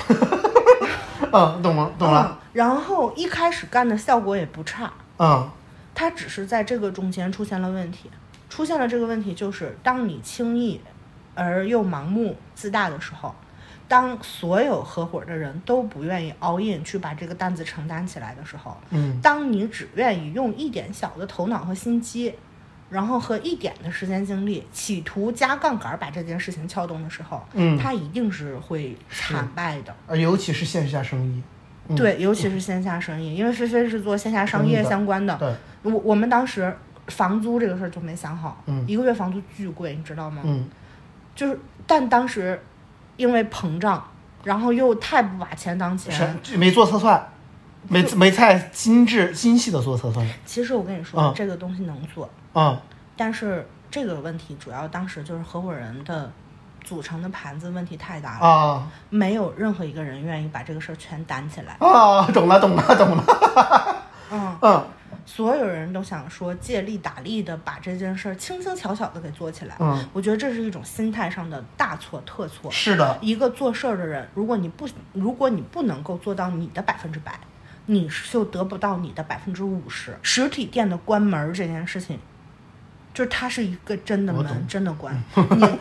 [1.31, 2.31] 嗯，懂了，懂了。
[2.31, 2.47] 嗯。
[2.53, 5.49] 然后一开始干的效果也不差，嗯
[5.93, 8.09] 它只是在这个中间出现了问题。
[8.49, 10.79] 出现了这个问题，就是当你轻易
[11.35, 13.35] 而又盲目自大的时候，
[13.87, 22.33] 当所有合伙的人都不愿意 all in 去把这个担子承担起来的时候，嗯当你只愿意用一点小的头脑和心机，
[22.89, 29.95] 然后和一点的时间精力，企图加杠杆儿把这件事情撬动的时候，嗯它一定是会惨败的。
[30.07, 31.43] 呃，尤其是线下生意。
[31.87, 35.37] 嗯对，尤其是线下生意，因为菲菲是做线下商业相关的。
[35.37, 36.75] 对，我我们当时
[37.09, 40.41] 房租这个事儿就没想好，嗯一个月房租巨贵，你知道吗？
[40.43, 40.67] 嗯
[41.35, 42.59] 就是，但当时
[43.17, 44.03] 因为膨胀，
[44.43, 46.39] 然后又太不把钱当钱。
[46.43, 47.27] 是没做测算，
[47.87, 50.27] 没没太精致精细的做测算。
[50.45, 52.77] 其实我跟你说，嗯这个东西能做，嗯
[53.17, 56.31] 但是这个问题主要当时就是合伙人的
[56.83, 61.75] 组成的盘子问题太大了，啊没有任何一个人愿意把这个事儿全担起来。
[61.79, 63.23] 啊，懂了懂了懂了。
[64.31, 64.87] 嗯， 嗯
[65.25, 69.75] 所有人都想说借力打力的把这件事儿轻轻巧巧的给做起来。
[69.79, 72.69] 嗯，我觉得这是一种心态上的大错特错。
[72.71, 73.17] 是的。
[73.21, 77.39] 一个做事儿的人，如果你不如果你不能够做到你的百分之百，
[77.87, 80.15] 你就得不到你的百分之五十。
[80.21, 82.19] 实体店的关门儿这件事情，
[83.15, 85.15] 就是它是一个真的门，真的关。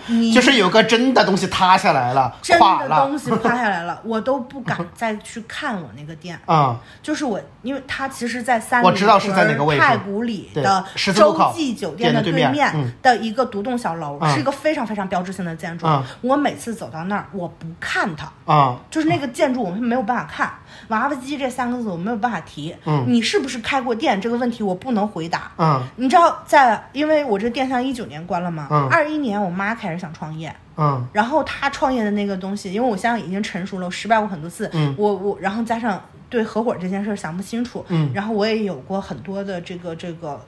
[0.07, 6.39] 你 你就是有个真的东西塌下来了，真的东西塌下来了， 我都不敢再去看我那个店。
[6.47, 15.87] 啊、就是我，因为它其实，在三里我知道是在哪个位置太古里的洲际酒店的对面的一个独栋小楼，嗯是一个非常非常标志性的建筑。
[15.87, 20.53] 嗯我每次走到那儿，我不看它，啊就是那个建筑，我们没有办法看。
[20.89, 22.75] 娃娃机这三个字我没有办法提。
[22.85, 25.51] 嗯你是不是开过店这个问题我不能回答。
[25.59, 28.89] 嗯你知道在，因为我这电商一九年关了嘛，嗯。
[28.89, 31.07] 二一年我妈开始想创业，嗯。
[31.13, 34.95] 然后她创业的那个东西，因为我现在已经成熟了，我失败过很多次，嗯。
[34.99, 38.11] 我我然后加上对合伙这件事儿想不清楚，嗯。
[38.15, 40.41] 然后我也有过很多的这个这个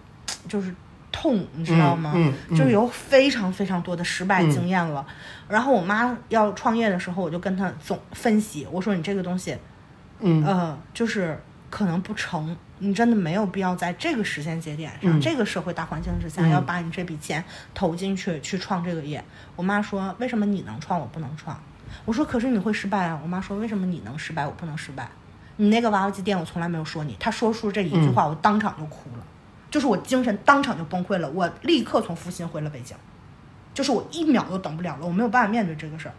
[0.48, 0.74] 就是
[1.10, 2.12] 痛，你知道吗？
[2.14, 2.56] 嗯嗯。
[2.56, 5.06] 就是有非常非常多的失败经验了。
[5.48, 9.56] 然后我妈要创业的时候，我就跟她总分析，我说你这个东西，
[10.20, 10.44] 嗯。
[10.44, 17.42] 呃，就是可能不成，你真的没有必要在这个时间节点上，嗯这个社会大环境之下，嗯要把你这笔钱
[17.74, 19.22] 投进去去创这个业。
[19.54, 21.58] 我妈说，为什么你能创，我不能创？
[22.04, 23.18] 我说，可是你会失败啊。
[23.22, 25.08] 我妈说，为什么你能失败，我不能失败？
[25.56, 27.16] 你那个娃娃机店，我从来没有说你。
[27.18, 29.24] 她说出这一句话，我当场就哭了，
[29.70, 32.96] 就是我精神当场就崩溃了，我立刻从阜新回了北京，
[33.72, 36.14] 就是我一秒都等不了了，我没有办法面对这个事儿。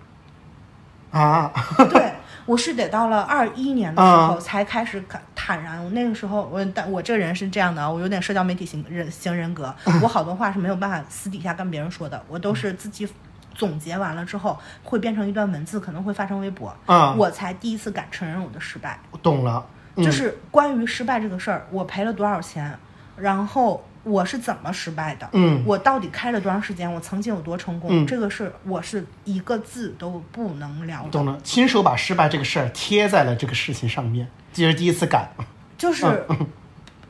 [1.09, 1.51] 啊
[1.89, 2.13] 对，
[2.47, 5.83] 我是得到了二一年的时候嗯才开始坦坦然。
[5.83, 9.71] 我那个时候，我但我这个人是这样的啊，我有点社交媒体型人型人格，
[10.01, 13.07] 我好多话是没有办法私底下跟别人说的，我都是自己
[13.53, 18.99] 总结完了之后，会变成一段文字，可能会发成微博，啊，我才第一次敢承认我的失败。
[19.11, 22.77] 我懂了，嗯就是关于失败这个事儿，我赔了多少钱，
[23.17, 25.61] 然后我是怎么失败的，嗯。
[25.65, 28.07] 我到底开了多长时间，我曾经有多成功，嗯。
[28.07, 31.09] 这个是我是一个字都不能聊的。
[31.09, 35.29] 懂了，亲手把失败这个事儿贴在了这个事情上面，这是第一次敢。
[35.77, 36.47] 就是嗯。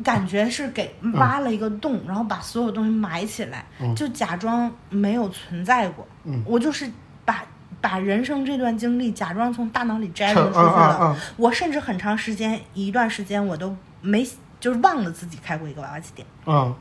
[0.04, 6.08] 感觉是给挖了一个洞，然后把所有东西埋起来，就假装没有存在过。
[6.24, 6.44] 嗯。
[6.46, 6.88] 我就是
[7.26, 7.44] 把
[7.82, 11.00] 把人生这段经历假装从大脑里摘成出去了。
[11.02, 11.16] 嗯嗯。
[11.38, 14.24] 我甚至很长时间一段时间我都没
[14.60, 16.28] 就是忘了自己开过一个娃娃机店。
[16.46, 16.76] 嗯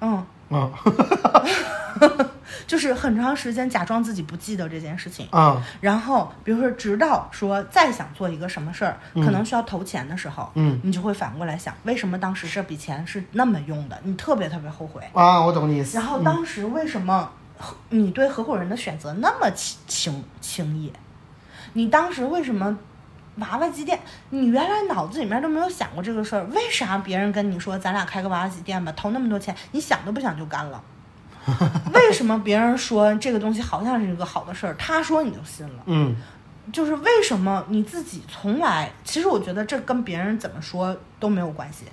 [0.00, 0.72] 嗯，嗯
[2.66, 5.28] 就是很长时间假装自己不记得这件事情。
[5.32, 13.98] 嗯然后，比如说，直到说再想做一个什么事儿，可能需要投钱的时候，嗯你就会反过来想，为什么当时这笔钱是那么用的？
[14.02, 15.02] 你特别特别后悔。
[15.12, 15.96] 啊，我懂你意思。
[15.96, 17.30] 然后当时为什么
[17.90, 20.92] 你对合伙人的选择那么轻轻轻易？
[21.74, 22.76] 你当时为什么
[23.36, 23.98] 娃娃机店？
[24.30, 30.82] 你原来脑子里面都没有想过这个事儿，为啥别人跟你说咱俩开个娃娃机店吧，投那么多钱，你想都不想就干了？
[31.94, 35.82] 为什么别人说这个东西好像是一个好的事儿，他说你就信了？
[35.86, 36.16] 嗯
[36.72, 41.84] 就是为什么你自己从来，其实我觉得这跟别人怎么说都没有关系。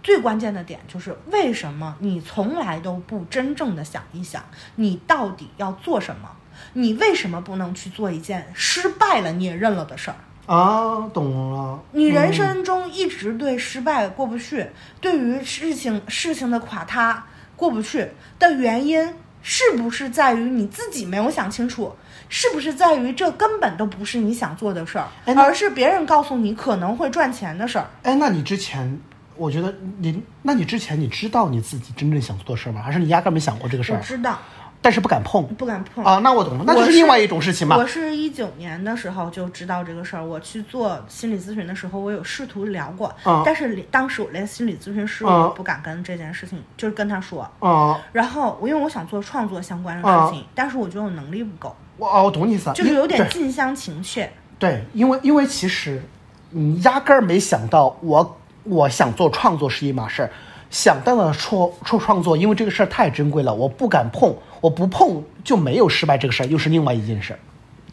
[0.00, 4.44] 最关键的点就是为什么你从来都不真正的想一想，
[4.76, 6.30] 你到底要做什么？
[6.74, 10.16] 你为什么不能去做一件失败了你也认了的事儿？
[10.54, 11.80] 啊，懂了。
[11.92, 14.66] 你人生中一直对失败过不去，
[15.00, 17.24] 对于事情事情的垮塌
[17.56, 18.06] 过不去
[18.38, 19.02] 的原因，
[19.42, 21.94] 是不是在于你自己没有想清楚？
[22.28, 27.88] 是不是在于这根本都不是你想做的事儿，哎而是别人告诉你可能会赚钱的事儿？
[28.02, 28.98] 哎，那你之前，
[29.36, 32.82] 我觉得你，那你之前你知道你自己真正想做的事儿吗？
[32.82, 33.96] 还是你压根儿没想过这个事儿？
[33.96, 34.38] 我知道，
[34.82, 36.18] 但是不敢碰不敢碰啊。
[36.18, 37.86] 那我懂了，那就是另外一种事情嘛我。
[37.86, 47.48] 是一九年的时候就知道这个事儿，我去做心理咨询的时候，我有试图聊过，嗯但是连当时我连心理咨询师嗯我都不敢跟这件事情，就是跟他说。
[47.60, 54.30] 啊，然后我因为我想做创作相关的嗯事情，但是我觉得我能力不够，我哦，我懂你意思了，就是有点近乡情怯。
[54.58, 56.02] 对，因为因为其实
[56.50, 60.30] 你压根儿没想到我我想做创作是一码事儿，
[60.72, 67.38] 想到了创创创作，因为这个事儿太珍贵了，我不敢碰，我不碰就没有失败这个事儿，又是另外一件事儿。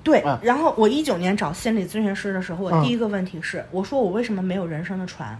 [0.01, 5.37] 对，嗯然后我一九年找心理咨询师的时候，我嗯第一个问题是，我说我为什么没有人生的船？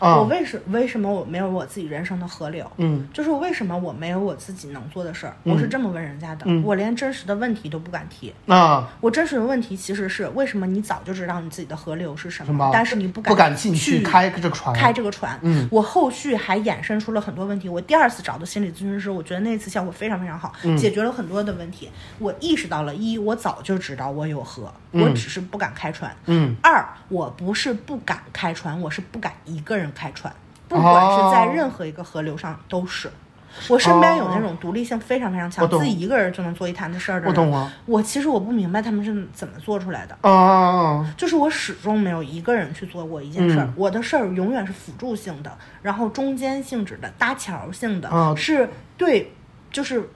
[0.00, 2.68] 啊我为什为什么我没有我自己人生的河流？
[2.78, 5.36] 嗯，就是为什么我没有我自己能做的事儿？
[5.44, 8.34] 嗯我是这么问人家的，嗯我连真实的问题都不敢提。
[8.46, 15.38] 啊，我真实的问题其实是为什么你早就知道你自己的河流是什么，什么但是你不敢不敢进去去开这个船，开这个船。
[15.42, 17.68] 嗯我后续还衍生出了很多问题。
[17.68, 21.90] 我第二次找的心理咨询师，我觉得那次效果非常非常好，嗯解决了很多的问题。
[22.18, 26.10] 我意识到了一，我早就知道我有河，嗯我只是不敢开船。
[26.26, 30.32] 嗯二，我不是不敢开船，我是不敢一个人开船，
[30.68, 33.10] 不管是在哦任何一个河流上都是。
[33.68, 37.28] 我身边有那种独立性非常非常强，自己一个人就能做一摊子事儿的人。
[37.30, 37.72] 我懂啊。
[37.84, 40.16] 我其实我不明白他们是怎么做出来的。
[40.20, 45.50] 啊，就是我始终没有一个人去做过一件事儿，嗯我的事儿永远是辅助性的，
[45.82, 49.32] 然后中间性质的、搭桥性的，啊是对，
[49.72, 50.08] 就是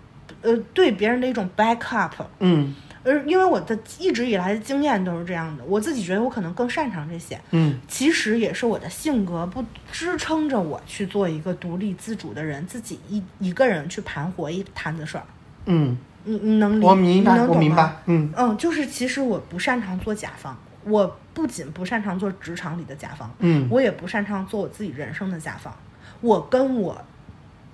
[0.43, 2.13] 呃对别人的一种 backup。
[2.39, 2.73] 嗯
[3.05, 15.25] 而因为我的一直以来的经验都是这样的，我自己觉得我可能更擅长这些，嗯其实也是我的性格不支撑着我去做一个独立自主的人，自己一一个人去盘活一摊子事儿。
[15.67, 25.75] 嗯，你你能理我明白，我明白，嗯嗯，就是其实我不擅长做甲方，我不仅不擅长做职场里的甲方，嗯我也不擅长做我自己人生的甲方。
[26.21, 26.99] 我跟我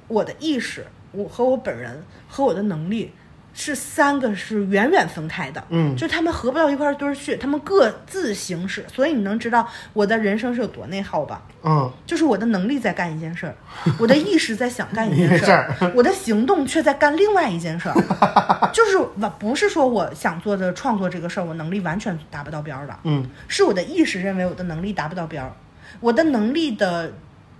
[0.08, 3.12] 我的意识，我和我本人和我的能力
[3.52, 8.84] 是三个是远远分开的，嗯就他们合不到一块儿堆儿去，他们各自行事。
[8.92, 11.42] 所以你能知道我的人生是有多内耗吧？
[11.62, 13.54] 嗯就是我的能力在干一件事儿，
[13.98, 17.94] 我的意识在想干一件事 事儿儿，我的行动却在干另外一件事儿。
[18.72, 25.52] 就是我不是说我想做的创作这个事儿，我能力完全达不到标儿的，嗯是我的意识认为我的能力达不到标儿，
[26.00, 27.12] 我的能力的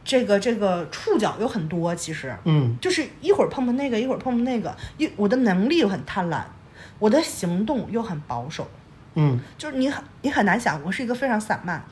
[0.05, 2.35] 这个这个触角有很多，其实。
[2.45, 2.77] 嗯。
[2.81, 6.43] 就是一会儿碰碰那个，一会儿碰碰那个，一我的能力又很贪婪，
[6.99, 8.69] 我的行动又很保守。
[9.15, 9.39] 嗯。
[9.59, 11.83] 就是你很你很难想，我是一个非常散漫，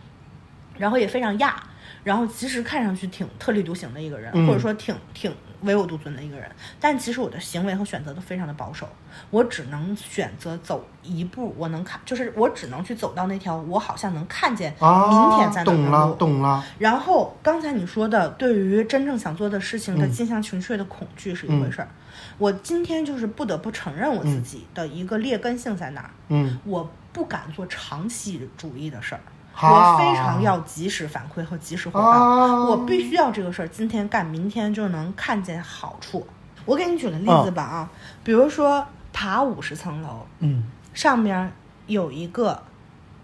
[0.79, 1.63] 然后也非常亚，
[2.05, 4.47] 然后其实看上去挺特立独行的一个人，嗯。
[4.47, 5.33] 或者说挺挺
[5.63, 6.51] 唯我独尊的一个人，
[6.81, 8.89] 但其实我的行为和选择都非常的保守，
[9.31, 16.15] 我只能选择走一步，我能看，就是我只能去走到那条我好像能看见啊，明天在哪懂了的路。
[16.15, 21.89] 懂了，然后刚才你说的，对于真正想做的事情的嗯近乡情怯的恐惧是一回事儿。
[22.37, 29.21] 我今天就是不得不承认我自己的一个劣根性在哪儿，嗯，我不敢做长期主义的事儿。
[29.59, 29.95] 好。
[29.95, 32.65] 我非常要及时反馈和及时回报，啊。
[32.65, 36.25] 我必须要这个事儿今天干，明天就能看见好处。
[36.65, 37.91] 我给你举个例子吧啊，
[38.23, 40.65] 比如说爬五十层楼，嗯。
[40.95, 41.53] 上面
[41.87, 42.63] 有一个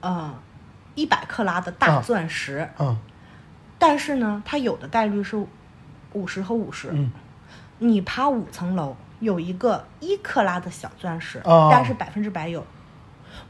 [0.01, 0.35] 呃
[0.95, 2.97] 一百克拉的大啊钻石，嗯
[3.78, 5.37] 但是呢，它有的概率是
[6.12, 7.11] 五十和五十、嗯。
[7.78, 11.68] 你爬五层楼，有一个一克拉的小钻石，哦。
[11.70, 12.64] 但是百分之百有，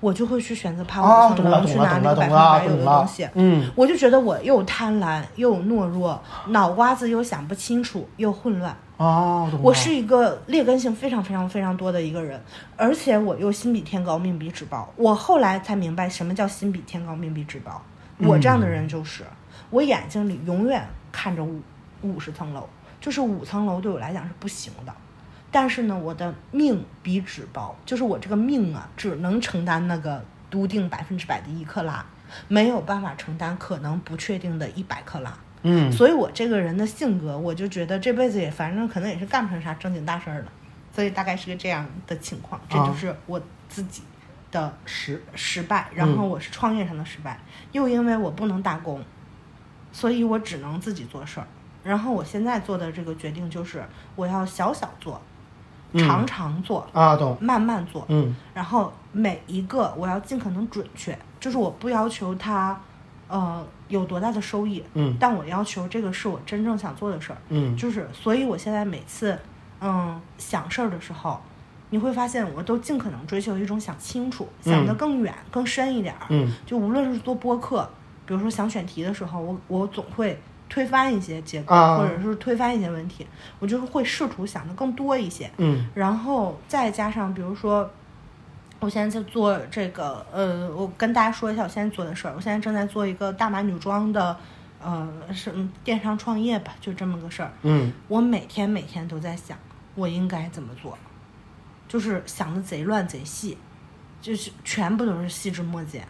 [0.04, 8.76] 我就会去选择爬啊，五层楼、去拿那个百分之百有的东西。，嗯我就觉得我又贪婪又懦弱，脑瓜子又想不清楚又混乱。
[8.98, 12.38] 哦，我是一个劣根性非常非常非常多的一个人，
[12.76, 14.86] 而且我又心比天高，命比纸薄。
[14.96, 17.80] 我后来才明白什么叫心比天高，命比纸薄。
[18.18, 19.24] 我这样的人就是，
[19.70, 21.60] 我眼睛里永远看着五
[22.02, 22.68] 五十层楼，
[23.00, 24.92] 就是五层楼对我来讲是不行的。
[25.54, 32.04] 但是呢，我的命比纸薄，就是我这个命啊，只能承担那个笃定百分之百的一克拉，
[32.48, 35.32] 没有办法承担可能不确定的一百克拉。
[35.62, 40.50] 嗯所以我这个人的性格，我就觉得这辈子也反正可能也是干不成啥正经大事儿了，
[40.92, 42.60] 所以大概是个这样的情况。
[42.68, 44.02] 这啊就是我自己
[44.50, 47.38] 的失失败，然后我是创业上的失败，
[47.70, 49.00] 又因为我不能打工，
[49.92, 51.46] 所以我只能自己做事儿。
[51.84, 53.84] 然后我现在做的这个决定就是，
[54.16, 55.33] 我要小小做，嗯
[55.98, 58.34] 常常做，啊，懂，慢慢做，嗯。
[58.52, 62.78] 然后每一个我要尽可能准确，就是我不要求它，
[63.28, 65.16] 呃，有多大的收益，嗯。
[65.20, 67.76] 但我要求这个是我真正想做的事儿，嗯。
[67.76, 69.38] 就是，所以我现在每次，
[69.80, 71.40] 嗯，想事儿的时候，
[71.90, 76.26] 你会发现我都尽可能追求一种想清楚、想得嗯更远、更深一点儿。
[76.30, 76.52] 嗯。
[76.66, 77.88] 就无论是做播客，
[78.26, 80.40] 比如说想选题的时候，我我总会
[80.74, 83.24] 推翻一些结构，啊或者是推翻一些问题，
[83.60, 85.48] 我就是会试图想的更多一些。
[85.58, 87.88] 嗯然后再加上，比如说，
[88.80, 92.34] 我现在在做这个，呃，我跟大家说一下我现在做的事儿。
[92.34, 94.36] 我现在正在做一个大码女装的，
[94.82, 97.52] 呃，是嗯电商创业吧，就这么个事儿。
[97.62, 99.56] 嗯我每天每天都在想，
[99.94, 100.98] 我应该怎么做，
[101.86, 103.56] 就是想的贼乱贼细，
[104.20, 106.04] 就是全部都是细枝末节，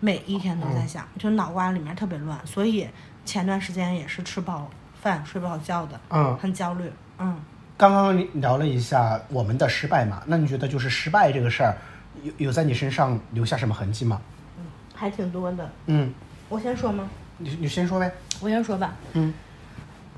[0.00, 2.44] 每一天都在想，就脑瓜里面特别乱。
[2.44, 2.88] 所以
[3.24, 4.70] 前段时间也是吃不好
[5.00, 6.92] 饭、睡不好觉的，嗯，很焦虑。
[7.18, 7.40] 嗯。
[7.76, 11.74] 刚刚你聊了一下我们的失败嘛，那你觉得就是失败这个事儿，
[12.22, 14.20] 有有在你身上留下什么痕迹吗？
[14.58, 14.64] 嗯
[14.94, 15.68] 还挺多的。
[15.86, 16.12] 嗯，
[16.48, 17.08] 我先说吗？
[17.38, 18.12] 你你先说呗。
[18.40, 18.94] 我先说吧。
[19.14, 19.34] 嗯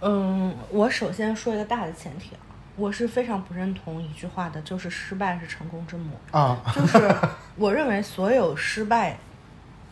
[0.03, 2.41] 嗯，我首先说一个大的前提啊，
[2.77, 6.11] 我是非常不认同一句话的，就是失败是成功之母。
[6.33, 7.15] 啊，就是
[7.57, 9.17] 我认为所有失败，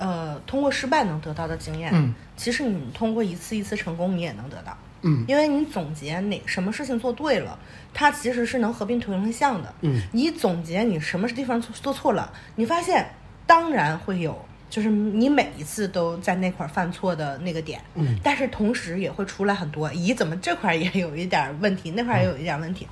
[0.03, 4.77] 呃，通过失败能得到的经验，嗯其实你通过一次一次成功，你也能得到。
[5.05, 7.59] 嗯因为你总结哪什么事情做对了，
[7.95, 9.75] 它其实是能合并图形项的。
[9.81, 13.09] 嗯，你总结你什么地方做做错了，你发现
[13.47, 14.37] 当然会有，
[14.71, 17.81] 就是你每一次都在那块儿犯错的那个点。
[17.95, 22.87] 嗯，但是同时也会出来很多，咦，怎么这块儿也有一点儿问题，那块儿也有一点儿问题。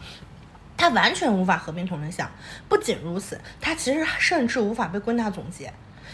[0.77, 2.29] 它完全无法合并同类项。
[2.69, 5.71] 不仅如此，它其实甚至无法被归纳总结，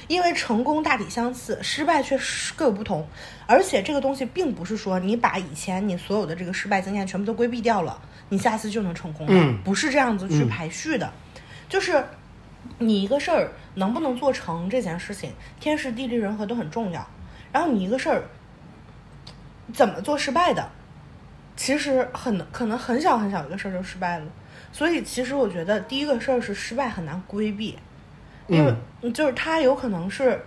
[0.09, 3.07] 因为成功大体相似，失败却是各有不同。
[3.47, 11.13] 而且这个东西并不是说你把以前你所有的这个失败经验全部都规避掉了，你下次就能成功了，嗯不是这样子去排序的，
[11.69, 12.05] 就是。
[12.81, 17.07] 你一个事儿能不能做成这件事情，天时地利人和都很重要。
[17.53, 18.25] 然后你一个事儿
[19.73, 20.69] 怎么做失败的，
[21.57, 24.27] 其实很可能很小很小一个事儿就失败了。
[24.73, 27.79] 所以其实我觉得第一个事儿是失败很难规避，
[28.49, 30.45] 因为就是它有可能是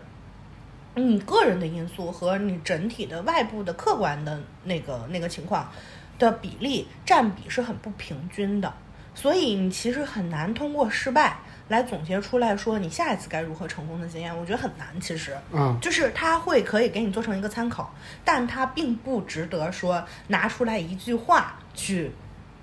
[0.95, 5.69] 你个人的因素和你整体的外部的客观的那个那个情况
[6.17, 8.73] 的比例占比是很不平均的，
[9.13, 11.37] 所以你其实很难通过失败
[11.69, 14.99] 来总结出来说你下一次该如何成功的经验，我觉得很难。
[14.99, 17.93] 其实，嗯就是它会可以给你做成一个参考，
[18.25, 22.11] 但它并不值得说拿出来一句话去，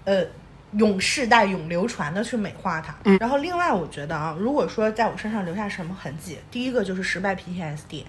[0.04, 0.24] 呃，
[0.76, 2.94] 永世代永流传的去美化它。
[3.04, 8.04] 嗯然后另外我觉得啊，如果说在我身上留下什么痕迹，第一个就是失败 PTSD，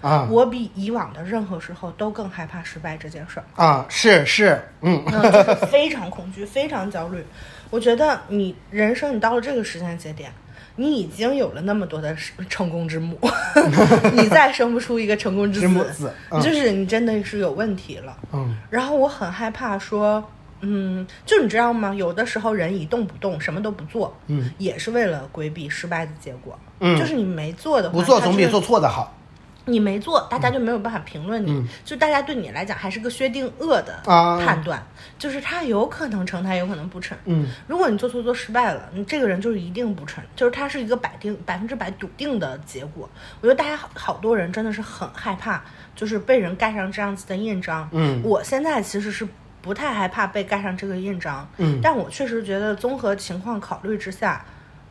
[0.00, 3.44] 啊我比以往的任何时候都更害怕失败这件事儿。
[3.54, 7.24] 啊，是是，嗯 嗯，就是非常恐惧，非常焦虑。
[7.70, 10.30] 我觉得你人生你到了这个时间节点，
[10.76, 12.14] 你已经有了那么多的
[12.50, 13.18] 成功之母，
[14.12, 18.14] 你再生不出一个成功之之母子嗯就是你真的是有问题了。
[18.32, 20.22] 嗯然后我很害怕说，
[20.62, 21.94] 嗯，就你知道吗？
[21.94, 26.58] 有的时候人一动不动，什么都不做，嗯，也是为了规避失败的结果。
[26.80, 29.16] 嗯就是你没做的话，不做总比做错的好。
[29.64, 34.84] 你没做，大家就没有办法评论你，嗯就大家对你来讲还是个薛定谔的啊判断，
[35.20, 37.16] 就是他有可能成，他有可能不成。
[37.26, 43.08] 嗯如果你做错做失败了，你这个人就是一定不成，就是他是一个百定百分之百笃定的结果。
[43.40, 45.62] 我觉得大家好好多人真的是很害怕，
[45.94, 47.88] 就是被人盖上这样子的印章。
[47.92, 49.24] 嗯我现在其实是
[49.62, 54.44] 不太害怕被盖上这个印章，嗯但我确实觉得综合情况考虑之下，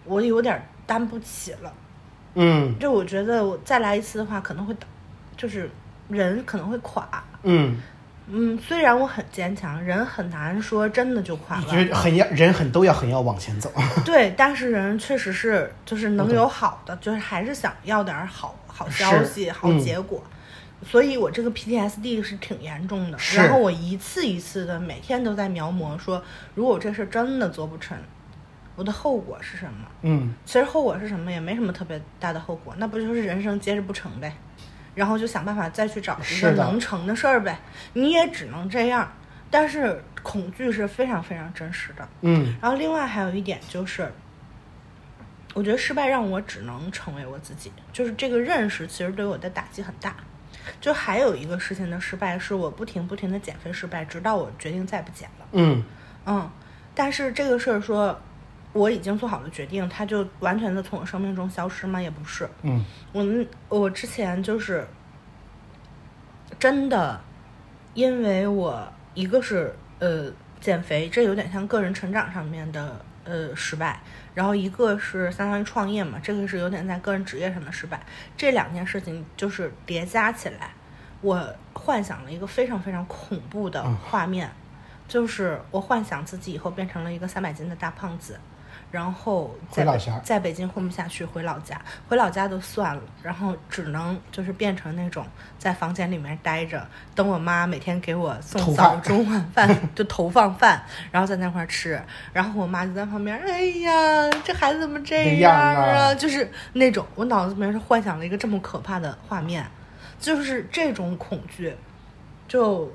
[0.05, 1.71] 我有点担不起了。
[2.35, 4.87] 嗯就我觉得我再来一次的话，可能会倒，
[5.35, 5.69] 就是
[6.07, 7.05] 人可能会垮。
[7.43, 7.77] 嗯，
[8.27, 11.97] 嗯，虽然我很坚强，人很难说真的就垮了觉得了。
[11.97, 13.69] 很要人很都要很要往前走。
[14.05, 20.23] 对，但是人确实是就是能有好的，就是还是想要点儿好好消息、好嗯结果。
[20.83, 26.23] 所以我这个 PTSD 是挺严重的，然后我一次一次的每天都在描摹说，
[26.55, 27.97] 如果我这事儿真的做不成，
[28.75, 29.87] 我的后果是什么？
[30.01, 34.35] 嗯其实后果是什么也没什么特别大的后果，那不就是人生接着不成呗，
[34.95, 37.59] 然后就想办法再去找一个能成的事儿呗，
[37.93, 39.11] 你也只能这样。
[39.51, 42.07] 但是恐惧是非常非常真实的。
[42.21, 44.11] 嗯然后另外还有一点就是，
[45.53, 50.15] 我觉得失败让我只能成为我自己，就是这个认识其实对我的打击很大。
[50.79, 55.45] 就还有一个事情的失败是我不停不停的减肥失败，直到我决定再不减了。
[55.53, 55.83] 嗯
[56.25, 56.49] 嗯，
[56.93, 58.19] 但是这个事儿说
[58.73, 62.01] 我已经做好了决定，它就完全的从我生命中消失吗？
[62.01, 62.47] 也不是。
[62.63, 64.87] 嗯我们我之前就是
[66.59, 67.19] 真的，
[67.93, 73.99] 因为我一个是呃减肥，这有点像个人成长上面的呃失败，
[74.33, 77.99] 然后一个是相当于创业嘛，这个是有点在个人职业上的失败，
[78.35, 80.71] 这两件事情就是叠加起来，
[81.21, 84.51] 我幻想了一个非常非常恐怖的画面，
[85.07, 88.39] 就是我幻想自己以后变成了一个三百斤的大胖子。
[88.91, 89.85] 然后在
[90.21, 95.25] 在北京混不下去，回老家，回老家都算了，然后只能就是变成那种
[95.57, 96.85] 在房间里面待着，
[97.15, 102.01] 等我妈每天给我送早中晚饭，就投放饭， 然后在那块儿吃，
[102.33, 106.13] 然后我妈就在旁边，哎呀，这孩子怎么这样啊。
[106.13, 109.65] 就是那种我脑子里面是幻想了一个这么可怕的画面，
[110.19, 111.73] 就是这种恐惧，
[112.47, 112.93] 就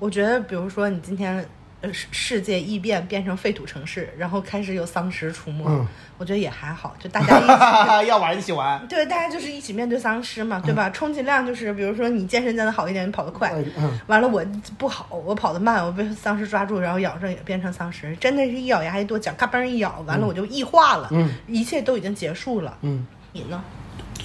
[0.00, 1.46] 我觉得，比如说你今天
[1.80, 5.86] 呃世世界异变变成废土城市，然后开始有丧尸出没，嗯
[6.18, 8.08] 我觉得也还好，就大 家一起。
[8.08, 8.86] 要玩一起玩。
[8.86, 10.90] 对，大家就是一起面对丧尸嘛，对吧？
[10.90, 14.44] 充其量就是，比如说你健身健得好一点，你跑得快，嗯，完了我
[14.76, 22.76] 不好，我跑得慢，我被丧尸抓住，然后咬上也变成丧尸，真的是一咬牙一跺脚，咔嘣一咬，完了我就异化了，嗯一切都已经结束了。
[22.82, 23.62] 嗯，你呢？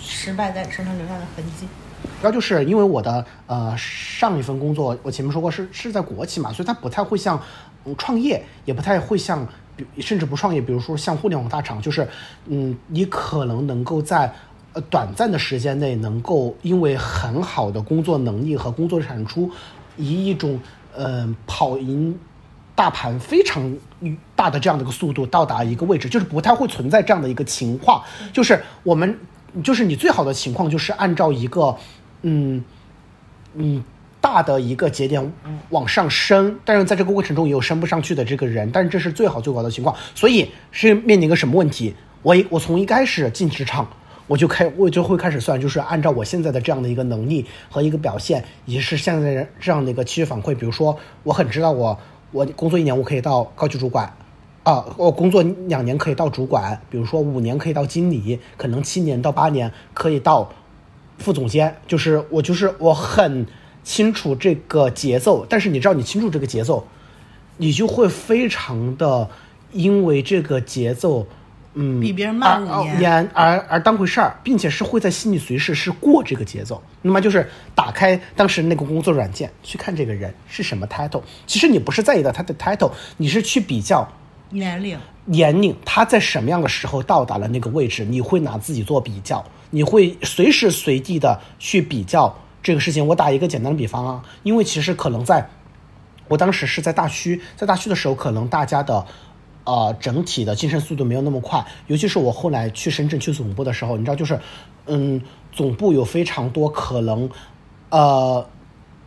[0.08, 1.68] 失败在你身上留下的痕迹。
[2.26, 7.40] 主要就是因为我的呃上一份工作，我前面说过是是在国企嘛，所以它不太会像
[7.86, 12.08] 嗯创业，也不太会像，比甚至不创业，比如说像互联网大厂，就是
[12.48, 14.34] 嗯，你可能能够在
[14.74, 19.52] 呃短暂的时间内，能够因为很好的工作能力和工作产出，
[19.96, 20.60] 以一种
[20.96, 22.18] 呃跑赢
[22.74, 23.72] 大盘非常
[24.36, 28.04] 大的这样的一个速度到达一个位置，就是不太会存在这样的一个情况。
[28.34, 29.16] 就是我们，
[29.64, 31.78] 就是你最好的情况就是按照一个，
[32.28, 32.64] 嗯
[33.54, 33.84] 嗯
[34.20, 35.32] 大的一个节点
[35.70, 39.96] 往上升，但是在这个过程中也有升不上去的这个人，但是这是最好最好的情况。
[40.16, 41.94] 所以是面临一个什么问题？
[42.24, 43.88] 我我从一开始进职场。
[44.28, 50.56] 我就开，我就会开始算，就是按照我现在的这样的一个能力和一个表现，以及是现在这样的一个期许反馈。
[50.56, 51.96] 比如说，我很知道我
[52.32, 54.12] 我工作一年我可以到高级主管，
[54.64, 60.52] 啊，我工作两年可以到主管，比如说五年可以到经理，可能七年到八年可以到
[61.18, 61.76] 副总监。
[61.88, 63.46] 就是我就是我很
[63.84, 66.88] 清楚这个节奏，但是你知道你清楚这个节奏，
[67.58, 69.30] 你就会非常的
[69.72, 71.28] 因为这个节奏。
[71.78, 76.82] 嗯，比别人慢而五年年而而当回事儿，并且是会在心里随时是过这个节奏。
[77.02, 77.46] 那么就是
[77.76, 81.22] 打开当时那个工作软件，去看这个人是什么 title。
[81.46, 84.08] 其实你不是在意的他的 title，你是去比较
[84.52, 93.06] 年龄，年龄，他在什么样的时候到达了那个位置，你会拿自己做比较，你会随时随地的去比较这个事情。
[93.08, 95.50] 我打一个简单的比方啊，因为其实可能在，
[96.28, 99.06] 我当时是在大区，在大区的时候，可能大家的。
[99.68, 104.40] 呃，整体的晋升速度没有那么快，尤其是我后来去深圳去总部的时候，你知道，就是，
[104.86, 105.20] 嗯，
[105.52, 107.28] 总部有非常多可能，
[107.90, 108.48] 呃，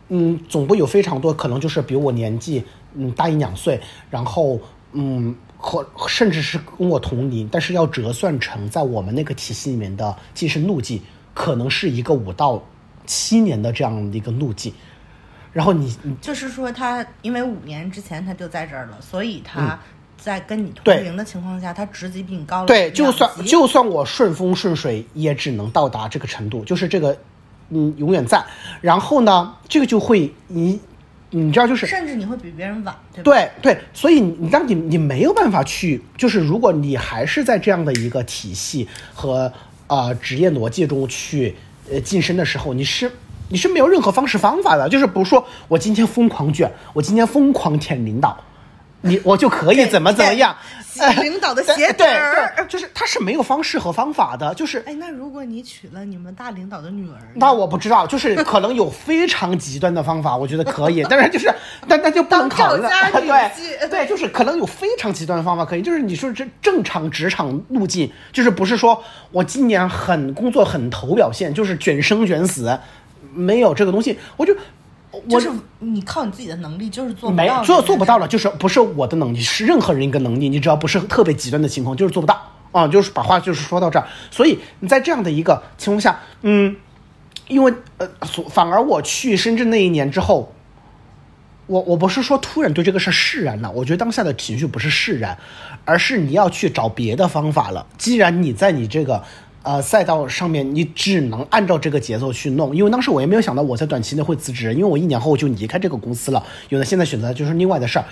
[0.09, 3.79] 嗯，总部有非常多可能就是比我年纪嗯大一两岁，
[4.09, 4.59] 然后
[4.91, 11.01] 嗯和甚至是跟我同龄，但是要折算成在我们那个体系里面的晋升路径，
[11.33, 12.63] 可能是一个五到
[13.05, 14.73] 七年的这样的一个路径。
[15.51, 19.77] 然后你你就是说他因为五年之前他就在这儿了，所以他
[20.15, 27.17] 在跟你同龄的情况下，他职级比你高了对，就算就算我顺风顺水，也只能到达这个程度，就是这个，
[27.69, 28.41] 嗯，永远在。
[28.79, 30.79] 然后呢，这个就会你，
[31.31, 33.23] 你知道，就是甚至你会比别人晚，对吧？
[33.23, 39.51] 对对，所以你当你你没有办法去，就是如果你还是在这样的一个体系和
[39.87, 41.55] 呃职业逻辑中去
[41.91, 43.11] 呃晋升的时候，你是
[43.49, 44.89] 你是没有任何方式方法的。
[44.89, 48.35] 就是比如说，我今天疯狂卷，我今天疯狂舔领导，
[49.01, 50.55] 你我就可以怎么怎么样，
[50.99, 52.53] 洗 领导的鞋底儿。
[52.55, 61.49] 对，就是他是没有方式和方法的，就是哎，那如果你娶了你们大领导的女儿，那我不知道，就是可能有非常极端的方法，我觉得可以，但是就是，
[61.87, 62.89] 但那就不能考虑了。
[63.13, 72.77] 对对，就是可能有非常极端的方法可以，就是你说这正常职场路径，就是不是说我今年很工作很投表现，就是卷生卷死，
[73.33, 74.57] 没有这个东西，我就我
[75.27, 75.49] 就是
[75.79, 78.27] 你靠你自己的能力就是做不没到，做做不到了，。
[78.27, 80.47] 就是不是我的能力，是任何人一个能力。
[80.49, 82.39] 你只要不是特别极端的情况，就是做不到
[82.71, 82.87] 啊。
[82.87, 86.75] 就是把话就是说到这儿，所以你在这样的一个情况下，嗯，
[87.47, 90.53] 因为呃，所反而我去深圳那一年之后，
[91.67, 95.37] 我我不是说突然对这个事儿释然了，我觉得当下的情绪不是释然，
[95.85, 97.85] 而是你要去找别的方法了。
[97.97, 99.23] 既然你在你这个
[99.69, 102.75] 呃赛道上面，你只能按照这个节奏去弄。
[102.75, 106.43] 因为当时我也没有想到我在短期内会辞职，因为我一年后就离开这个公司了。
[106.69, 108.05] 有的现在选择就是另外的事儿。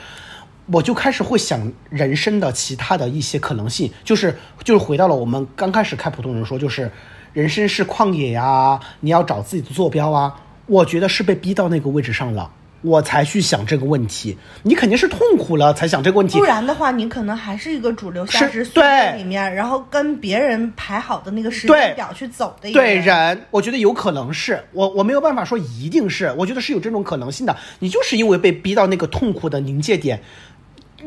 [0.67, 6.91] 我就开始会想人生的其他的一些可能性，就是就是回到了我们刚开始开普通人说，就是
[7.33, 10.39] 人生是旷野呀，你要找自己的坐标啊。
[10.67, 12.51] 我觉得是被逼到那个位置上了，
[12.81, 14.37] 我才去想这个问题。
[14.63, 23.05] 你肯定是痛苦了才想这个问题不，然的话，你可能还是一个主流价值是速度对里面，然后跟别人排好的那个时间表去走的一个对人。
[23.05, 27.55] 人，我觉得有可能是我，我没有办法说一定是，我觉得是有这种可能性的。
[27.79, 30.21] 你就是因为被逼到那个痛苦的临界点，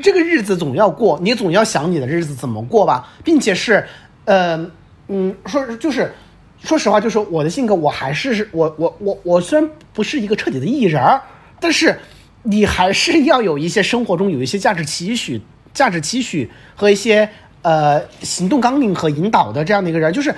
[0.03, 3.85] 这个日子总要过，你总要想你的日子怎么过吧，并且是，
[4.25, 4.57] 呃，
[5.09, 6.13] 嗯，说就是，
[6.63, 11.21] 说实话，就是我的性格，我还是我我我我虽然不是一个彻底的艺人儿，
[11.61, 12.01] 但是
[12.43, 15.41] 你还是要有一些生活中有一些价值期许、
[15.73, 17.29] 价值期许和一些
[17.63, 20.35] 呃行动纲领和引导的这样的一个人，就是，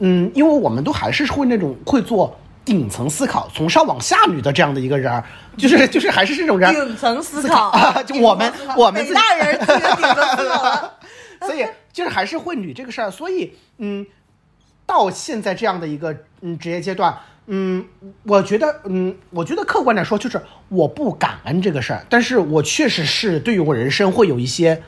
[0.00, 2.38] 嗯，因为我们都还是会那种会做。
[2.66, 5.22] 顶层思考，从上往下捋的这样的一个人儿，
[5.56, 10.94] 就是 就是还是这种人，顶层思考啊，就 我们我们大人自己的顶层思考了。
[11.46, 14.04] 所以就是还是会捋这个事儿，所以嗯，
[14.84, 17.16] 到现在这样的一个嗯职业阶段，
[17.48, 17.84] 嗯，
[18.24, 24.82] 我觉得嗯，我觉得客观来说，就是我不感恩这个事儿，但是我确实是对于我人生会有一些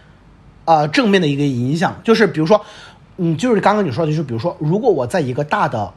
[0.65, 2.65] 呃正面的一个影响，就是比如说，
[3.17, 5.93] 嗯，就是刚刚你说的，就是比如说，如果我在一个大的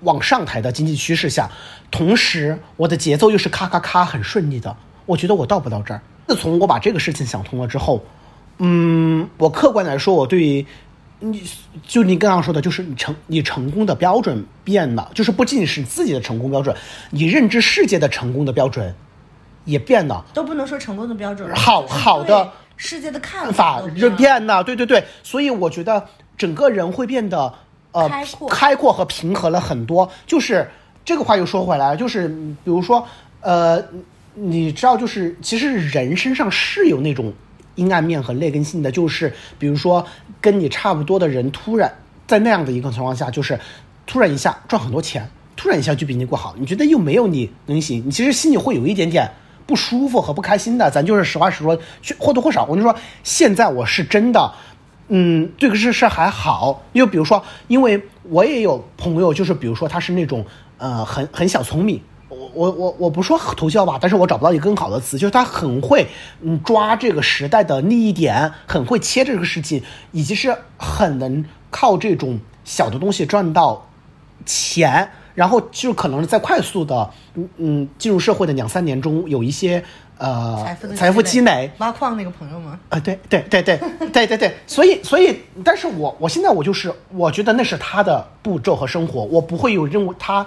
[0.00, 1.50] 往上抬的经济趋势下，
[1.90, 4.76] 同时我的节奏又是咔咔咔很顺利的，
[5.06, 6.02] 我觉得我到不到这儿。
[6.28, 8.04] 自从我把这个事情想通了之后，
[8.58, 10.66] 嗯，我客观来说，我对于
[11.24, 11.42] 你
[11.82, 16.76] 就你刚刚说的，就是你成你成功的标准变了，就是不仅仅是自己的成功标准，
[17.10, 18.94] 你认知世界的成功的标准
[19.64, 20.24] 也变了。
[20.34, 26.06] 都不能说成功的标准，好好的世界的看法就变了，对对对，所以我觉得
[26.36, 27.52] 整个人会变得
[27.92, 30.10] 呃开阔开阔和平和了很多。
[30.26, 30.68] 就是
[31.04, 33.06] 这个话又说回来了，就是嗯比如说
[33.40, 33.82] 呃，
[34.34, 37.32] 你知道，就是其实人身上是有那种
[37.76, 40.06] 阴暗面和劣根性的，就是比如说
[40.40, 41.92] 跟你差不多的人，突然
[42.26, 43.58] 在那样的一个情况下，就是
[44.06, 49.30] 突然一下赚很多钱，突然一下就比你过好，你觉得又没有你能行，你其实心里会有一点点。
[49.66, 51.78] 不舒服和不开心的，咱就是实话实说，
[52.18, 54.52] 或多或少，我就说，现在我是真的，
[55.08, 60.44] 嗯，这个事事还好，又比如说，因为我也有朋友，就是比如说他是那种
[60.76, 61.98] 呃很很小聪明，
[62.54, 66.06] 我我我我不说头教吧，但是我找不到一个更好的词，就是他很会
[66.40, 69.82] 嗯抓这个时代的利益点，很会切这个事情，
[70.12, 73.86] 以及是很能靠这种小的东西赚到
[74.46, 79.82] 钱，然后就可能在快速的嗯嗯进入社会的两三年中有一些
[80.18, 82.78] 呃财富财富积累，挖矿那个朋友吗？
[82.88, 83.78] 啊，对对对对
[84.12, 90.46] 对对对，所以所以，但是我我现在我就是，我觉得那是他的步骤和生活，我不会有认为他，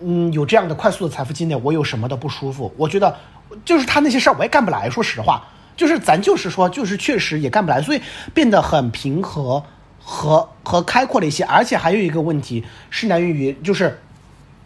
[0.00, 2.72] 嗯，有这样的快速的财富积累，我有什么的不舒服？
[2.76, 3.16] 我觉得
[3.64, 5.44] 就是他那些事儿我也干不来，说实话，
[5.76, 8.00] 就是咱就是说，就是确实也干不来，所以
[8.32, 9.62] 变得很平和
[9.98, 14.00] 和和开阔了一些，而且还有一个问题是来源于就是，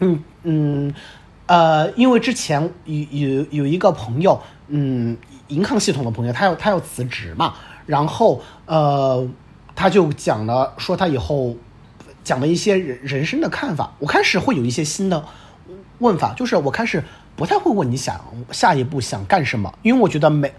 [0.01, 0.95] 嗯嗯。
[1.47, 5.15] 呃，因为之前有有有一个朋友，嗯，
[5.49, 7.53] 银行系统的朋友，他要他要辞职嘛，
[7.85, 9.29] 然后呃，
[9.77, 11.55] 他就讲了说他以后
[12.25, 13.93] 讲了一些人人生的看法。
[14.01, 15.25] 我开始会有一些新的
[15.99, 17.05] 问法，就是我开始
[17.37, 18.21] 不太会问你想
[18.51, 20.53] 下一步想干什么，因为我觉得没，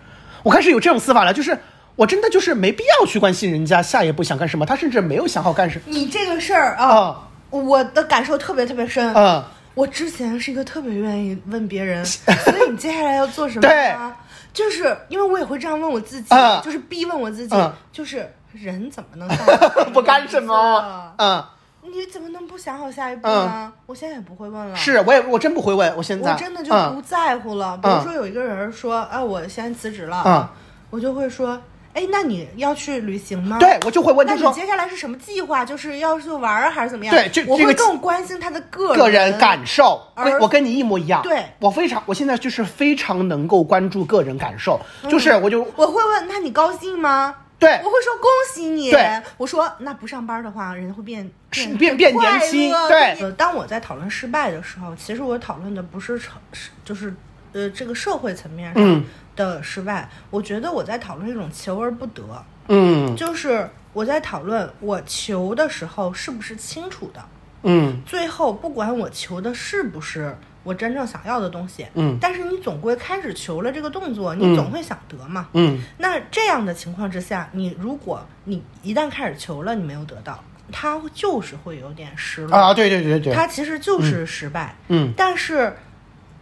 [0.44, 1.58] 我开始有这种思法了，就是
[1.96, 5.84] 我真的就是没必要去关心人家下一步想干什么，他甚至没有想好干什么。
[5.88, 9.14] 你这个事儿啊，啊我的感受特别特别深。
[9.14, 9.44] 嗯
[9.76, 14.16] 我之前是一个特别愿意问别人， 所以你接下来要做什么对呢？
[14.54, 19.28] 就是因为我也会这样问我自己，嗯就是逼问我自己，嗯就是人怎么能
[19.92, 21.14] 不干什么？
[21.18, 21.44] 嗯，
[21.92, 23.72] 你怎么能不想好下一步呢？
[23.86, 24.76] 我现在也不会问了。
[24.76, 27.78] 是我也我真不会问，我现在我真的就不嗯在乎了。
[27.78, 30.48] 比如说有一个人说，啊，我先辞职了，嗯
[30.90, 31.60] 我就会说，
[31.94, 33.58] 哎，那你要去旅行吗？
[33.60, 35.66] 对我就会问，那你接下来是什么计划？
[35.66, 37.14] 就是要去玩儿还是怎么样？
[37.14, 41.22] 对这这个我会更关心他的个个人感受，而跟我跟你一模一样。
[41.24, 44.80] 对我非常，我现在就是非常能够关注个人感受，
[45.10, 47.36] 就是我就我会问，那你高兴吗？
[47.60, 47.70] 对。
[47.84, 48.92] 我会说恭喜你。
[48.92, 49.22] 对。
[49.38, 53.20] 我说那不上班的话，人会变是变变年轻对。
[53.22, 57.14] 呃当我在讨论失败的时候，其实我讨论的不是成，是就是
[57.54, 59.04] 呃这个社会层面上嗯。
[59.36, 62.24] 的失败，我觉得我在讨论一种求而不得，
[62.68, 63.16] 嗯。
[63.16, 67.26] 就是我在讨论我求的时候是不是清楚的，
[67.64, 68.02] 嗯。
[68.06, 75.48] 最后不管我求的是不是我真正想要的东西，嗯但是你总归开始求了这个动作，嗯你总会想得嘛。
[75.54, 84.76] 嗯那这样的情况之下，你如果你一旦开始求了，你没有得到，他就是会有点失落啊，对对对对对，他其实就是失败。
[84.90, 85.78] 嗯但是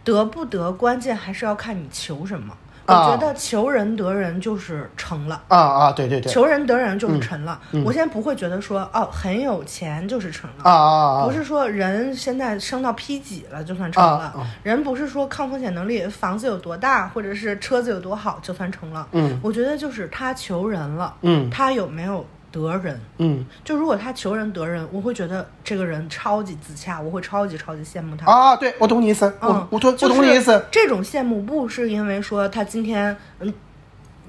[0.02, 2.56] 得不得，关键还是要看你求什么。
[2.86, 3.10] 我啊。
[3.10, 5.42] 觉得求人得人就是成了。
[5.48, 19.06] 啊啊，对对对，求人得人就是成了，我现在不会觉得说哦很有钱就是成了，啊啊啊，不是说人现在升到 P 几了就算成了，人不是说抗风险能力、房子有多大或者是车子有多好就算成了。
[19.12, 19.38] 嗯。
[19.42, 21.48] 我觉得就是他求人了，嗯。
[21.50, 22.24] 他有没有
[22.54, 23.00] 得人？
[23.18, 28.30] 嗯就如果他求人得人，我会觉得这个人超级自洽，我会超级超级羡慕他。
[28.30, 33.52] 啊，对我懂你意思，嗯，我懂我懂你意思，这种羡慕不是因为说他今天嗯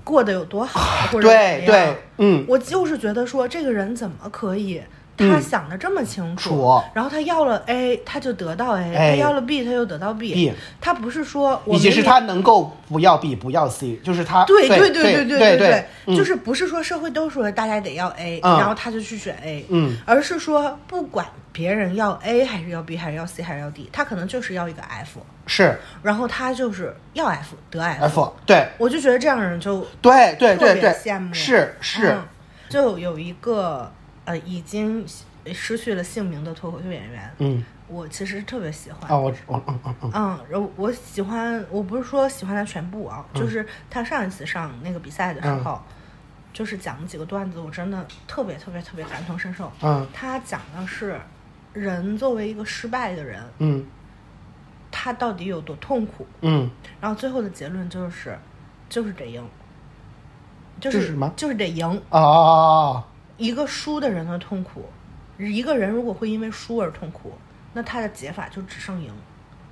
[0.04, 4.86] 过得有多好，或者对怎么样对，嗯，我就是觉得说这个人怎么可以，嗯
[5.18, 10.52] 他想的这么清楚，楚然后他要了 A，他就得到 A，, 哎他要了 B，他就得到 B，,
[10.82, 18.58] 他不是说我以及是明明他能够不要 B 不要 C，就是他对对对对对对对就是不是说社会都说大家得要 A，、嗯。
[18.60, 19.98] 然后他就去选 A，嗯。
[20.06, 25.80] 而是说不管别人要 A 还是要 B 还是要 C 还是要 D，他可能就是要一个 F，是。
[26.04, 28.68] 然后他就是要 F 得 F，, 对。
[28.78, 30.92] 我就觉得这样的人就对对特别对对。
[30.92, 32.10] 羡慕，是是。
[32.10, 32.22] 嗯。
[32.68, 33.90] 就有一个
[34.26, 35.06] 呃已经
[35.54, 37.64] 失去了姓名的脱口秀演员，嗯。
[37.88, 39.08] 我其实特别喜欢。
[39.12, 40.12] 哦我我嗯嗯嗯。
[40.12, 45.64] 嗯，然后我喜欢，我不是说喜欢他全部啊，就是他上一次上那个比赛的时嗯。
[45.64, 45.80] 候，
[46.52, 49.72] 就是讲的几个段子，我真的特别特别特别感同身受。
[49.84, 50.08] 嗯。
[50.12, 51.22] 他讲的是
[51.74, 53.86] 人作为一个失败的人，嗯。
[54.92, 56.68] 他到底有多痛苦，嗯。
[57.00, 58.36] 然后最后的结论就是，
[58.90, 59.48] 就是得赢，
[60.80, 61.32] 就就是是什么？
[61.36, 61.86] 就是得赢。
[62.10, 63.04] 哦哦
[63.38, 64.86] 一个输的人的痛苦，
[65.38, 67.34] 一个人如果会因为输而痛苦，
[67.74, 69.12] 那他的解法就只剩赢，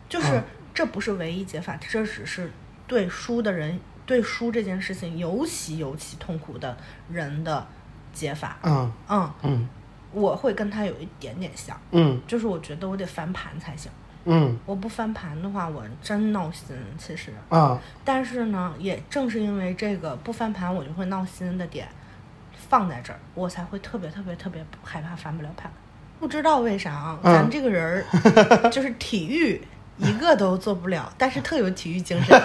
[0.09, 0.43] 就是、嗯
[0.73, 2.51] 这不是唯一解法，这只是
[2.87, 6.75] 对输的人对输这件事情尤其尤其痛苦的
[7.11, 7.63] 人的
[8.11, 8.57] 解法。
[8.63, 9.69] 嗯嗯，嗯
[10.11, 13.91] 我会跟他有一点点像，嗯就是我觉得我得翻盘才行，
[14.25, 16.75] 嗯我不翻盘的话，我真闹心。
[16.97, 21.87] 其实，啊但是呢，也正是因为这个不翻盘我就会闹心的点
[22.73, 25.71] 放在这儿，我才会特别特别特别害怕翻不了盘。
[26.19, 28.03] 不知道为啥啊，嗯咱这个人儿
[28.73, 29.61] 就是体育
[29.97, 32.35] 一个都做不了，但是特有体育精神。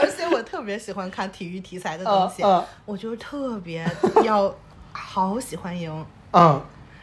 [0.00, 3.88] 而且我特别喜欢看体育题材的东西，嗯嗯我就特别
[4.24, 4.52] 要
[4.90, 6.04] 好喜欢赢。
[6.32, 6.60] 嗯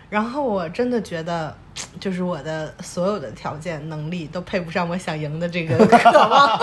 [0.09, 1.55] 然后我真的觉得，
[1.99, 6.59] 就是我的所有的条件能力都配不上我想赢的这个 渴望。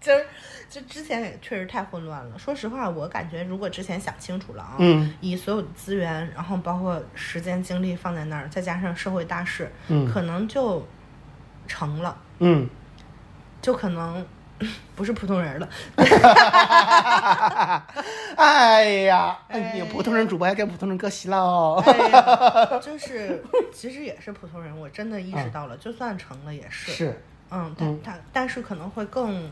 [0.00, 0.26] 就是，
[0.72, 2.38] 就之前也确实太混乱了。
[2.38, 10.82] 说实话，我感觉如果之前想清楚了啊，嗯以所有的资源，然后包括时间精力放在那儿，再加上社会大势，嗯可能就
[11.68, 12.66] 成了，嗯
[13.60, 14.24] 就可能
[14.96, 15.68] 不是普通人了。
[18.36, 21.82] 哎呀，哎哎呀，普通人主播还跟普通人割席了哦。
[21.84, 23.44] 哎呀， 就是
[23.74, 26.92] 其实也是普通人，我真的意识到了，就算成了也是。
[26.92, 29.50] 是，嗯，但但但是可能会更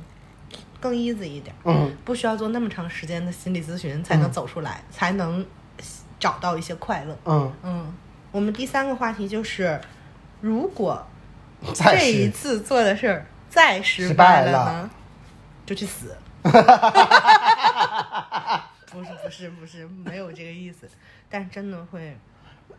[0.81, 5.45] 更 easy 一点，嗯不需要做那么长时间的心理咨询才能走出来，才能
[6.19, 7.17] 找到一些快乐。
[7.25, 7.95] 嗯，嗯，
[8.33, 9.81] 我们第三个话题就是，
[10.41, 11.07] 如果
[11.75, 14.91] 这一次做的事儿再失失败了了呢，
[15.67, 16.17] 就去死。
[18.91, 20.89] 不是不是不是，没有这个意思，
[21.29, 22.17] 但真的会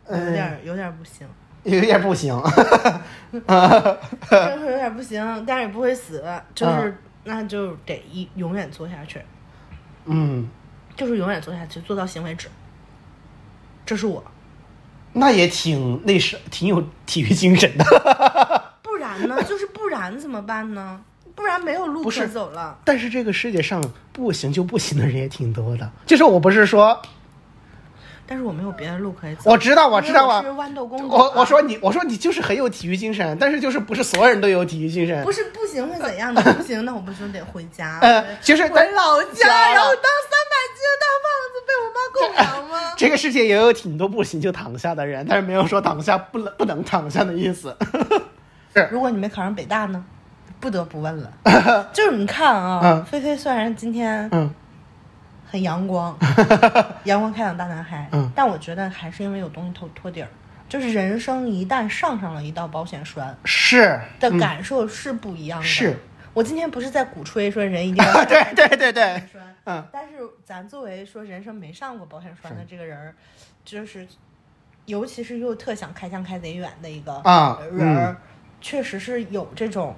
[0.10, 1.28] 有点儿有点儿不行。
[1.64, 2.36] 有点不行。
[3.32, 6.24] 真是有点不行，但是也不会死，
[6.56, 9.22] 就是、嗯那就得一永远做下去，
[10.06, 10.48] 嗯，
[10.96, 12.48] 就是永远做下去，做到行为止。
[13.86, 14.24] 这是我，
[15.14, 17.86] 那也挺那是挺有体育精神的。
[18.82, 19.42] 不然呢？
[19.44, 21.02] 就是不然怎么办呢？
[21.36, 22.78] 不然没有路可走了。
[22.86, 25.92] 但是这个世界上不行就不行的人也挺多的。
[26.06, 27.02] 就是我不是说，
[28.32, 29.52] 但是我没有别的路可以走。
[29.52, 31.22] 我知道我知道啊我是豌豆公主啊。
[31.22, 35.22] 我我说你我说你就是很有体育精神，但是就是不是所有人都有体育精神。
[35.26, 36.42] 不是不行会怎样的？
[36.54, 38.00] 不行，那我不就得回家？
[38.02, 42.94] 呃就是回老家然后当三百斤的大胖子被我妈供养吗？
[42.96, 47.76] 这个世界也有挺多不行就躺下的人，但是没有说躺下不能 不能躺下的意思。
[48.90, 50.02] 如果你没考上北大呢？
[50.62, 54.48] 不得不问了，就是你看啊，嗯菲菲虽然今天嗯
[55.52, 56.18] 很阳光，
[57.04, 60.28] 阳光开朗大男孩，嗯但我觉得还是因为有东西托托底儿。
[60.70, 65.66] 就是人生一旦上上了一道保险栓是的感受是不一样的。
[65.66, 65.94] 是
[66.34, 69.22] 我今天不是在鼓吹说人一定要 对对对对，
[69.92, 73.14] 但是咱作为说人生没上过保险栓的这个人儿，
[73.66, 74.08] 就是
[74.86, 78.18] 尤其是又特想开枪开贼远的一个啊人儿，嗯
[78.62, 79.94] 确实是有这种，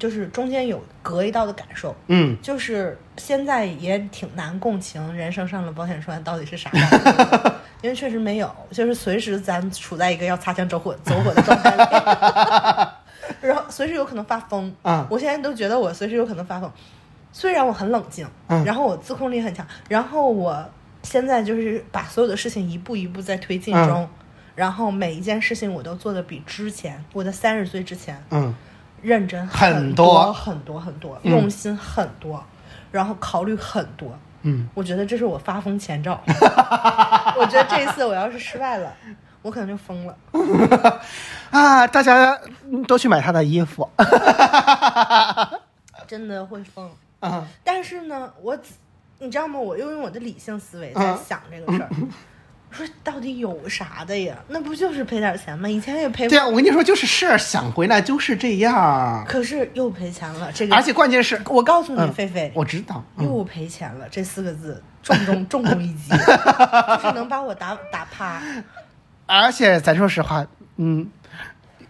[0.00, 1.94] 就是中间有隔一道的感受。
[2.08, 6.68] 嗯就是现在也挺难共情人生上了保险栓到底是啥
[7.82, 11.82] 因为确实没有，就是随时咱处在一个要擦枪走火走火的状态里，
[13.46, 14.74] 然后随时有可能发疯。
[14.82, 16.70] 啊我现在都觉得我随时有可能发疯，
[17.32, 20.62] 虽然我很冷静，嗯然后我自控力很强，然后我
[21.02, 24.08] 现在就是把所有的事情一步一步在推进嗯中。
[24.56, 28.54] 然后每一件事情我都做的比之前，我的三十岁之前嗯
[29.02, 32.42] 认真很多多很多很多，嗯用心很多，
[32.90, 34.16] 然后考虑很多。
[34.42, 36.18] 嗯，我觉得这是我发疯前兆。
[37.36, 38.90] 我觉得这一次我要是失败了，
[39.42, 40.16] 我可能就疯了。
[41.50, 42.38] 啊，大家
[42.88, 43.86] 都去买他的衣服。
[46.06, 46.90] 真的会疯。
[47.20, 48.56] 啊，但是呢，我
[49.18, 49.58] 你知道吗？
[49.60, 51.88] 我又用我的理性思维在嗯想这个事儿。
[51.90, 52.08] 我
[52.70, 54.36] 说到底有啥的呀？
[54.48, 55.68] 那不就是赔点钱吗？
[55.68, 60.50] 以前也赔过对，啊，我跟你说，就是事儿想回来就是这样，可是又赔钱了。
[60.52, 68.40] 这个，而且关键是，我告诉你，嗯菲菲，我知道，嗯又赔钱了，这四个字重 重重重一击，就是能把我打打趴，
[69.26, 71.08] 而且咱说实话，嗯，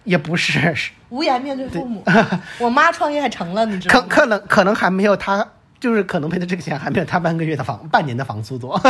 [0.05, 0.74] 也不是，
[1.11, 2.02] 无颜面对父母。
[2.59, 4.07] 我妈创业还成了，你知道吗？
[4.09, 5.47] 可可能可能还没有他，
[5.78, 8.81] 就是可能赔的这个钱还没有他半个月的房半年的房租多。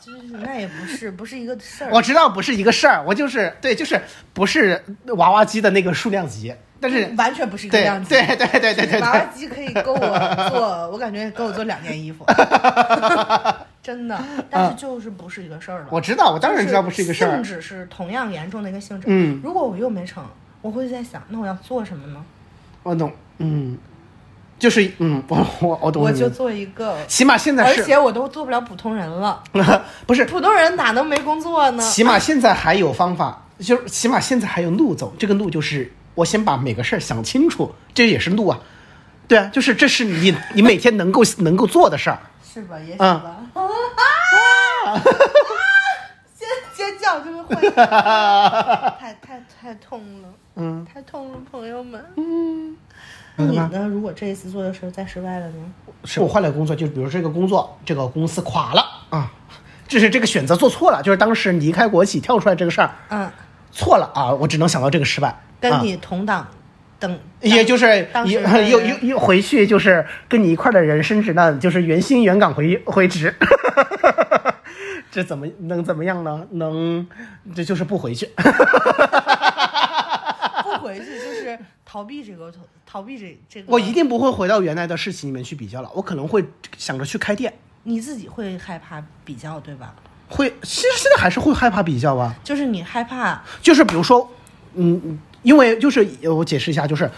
[0.00, 1.90] 就是那也不是，不是一个事儿。
[1.92, 4.00] 我知道不是一个事儿，我就是对，就是
[4.32, 4.82] 不是
[5.16, 8.08] 娃娃机的那个数量级，但是完全不是一个对量级。
[8.10, 12.24] 对对对对对娃娃，机可以够我做， 我感觉够我做两件衣服，
[13.82, 14.18] 真的。
[14.50, 15.88] 但是就是不是一个事儿了。
[15.90, 17.42] 我知道，我当然知道不是一个事儿性。
[17.42, 19.06] 质是同样严重的一个性质。
[19.10, 20.24] 嗯如果我又没成，
[20.62, 22.24] 我会在想，那我要做什么呢？
[22.82, 23.76] 我懂，嗯，
[24.60, 29.42] 就是嗯，我我我懂，我就做一个，起码现在是而且我都做不了普通人了。
[30.06, 31.82] 不是，普通人哪能没工作呢？
[31.82, 35.12] 起码现在还有方法，就是起码现在还有路走。
[35.18, 38.60] 这个路就是我先把每个事儿想清楚，这也是路啊。
[39.26, 42.20] 对啊，就是这是你你每天能够能够做的事儿。
[42.52, 42.78] 是吧？
[42.78, 43.36] 也是嗯吧。
[44.86, 45.00] 啊！
[46.36, 52.04] 尖尖叫就会，太太太痛了，嗯，太痛了，朋友们。
[52.16, 52.76] 嗯
[53.46, 53.88] 那你呢？
[53.88, 55.54] 如果这一次做的事儿再失败了呢？
[56.04, 59.30] 是我换了工作，就比如这个工作，这个公司垮了啊，
[59.86, 63.30] 就是这个选择做错了，就是当时离开国企跳出来这个事儿嗯，
[63.70, 65.28] 错了啊，我只能想到这个失败。
[65.28, 66.48] 啊跟你同党
[66.98, 68.26] 等，也就是又当
[68.66, 73.34] 又又又回去，就是跟你一块儿的人升职呢，就是原薪原岗回回职，
[75.12, 76.46] 这怎么能怎么样呢？
[76.52, 77.06] 能，
[77.54, 78.30] 这就是不回去。
[80.92, 82.52] 不回去就是逃避这个
[82.86, 83.72] 逃避这这个。
[83.72, 86.44] 我一定不会回到原来的事情里面去比较了，我可能会
[86.76, 87.52] 想着去开店，
[87.84, 89.94] 你自己会害怕比较，对吧？
[90.28, 94.30] 会其实现在还是会害怕比较啊，就是你害怕，就是比如说，
[94.74, 97.10] 嗯，因为就是我解释一下，就是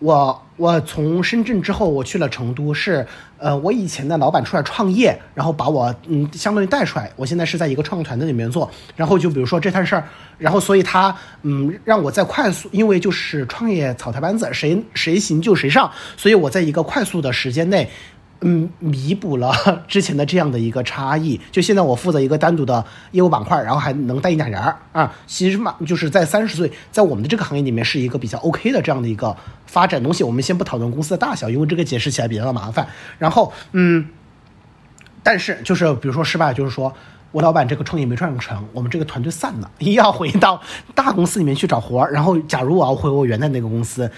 [0.00, 3.06] 我我从深圳之后，我去了成都，是
[3.38, 10.04] 呃，我以前的老板出来创业，然后把我嗯相当于带出来，我现在是在一个创业团队里面做，然后就比如说这摊事儿，
[10.36, 17.88] 然后所以他嗯让我在快速，因为就是创业草台班子，谁谁行就谁上，所以我在一个快速的时间内。
[18.40, 19.52] 嗯，弥补了
[19.88, 21.40] 之前的这样的一个差异。
[21.50, 25.14] 就现在我负责一个单独的业务板块，然后还能带一俩人儿啊。
[25.26, 29.34] 其实嘛，就是在三十岁，在我们的这个行业里面是一个比较 OK 的这样的一个
[29.66, 30.22] 发展东西。
[30.22, 32.86] 我们先不讨论公司的大小，因为这个解释起来比较麻烦。
[33.18, 34.06] 然后，嗯，
[35.22, 36.92] 但是就是比如说失败，就是说
[37.32, 40.60] 我老板这个创业没赚成，我们这个团队散了， 要回到
[40.94, 42.12] 大公司里面去找活儿。
[42.12, 44.10] 然后，假如我要回我原来那个公司。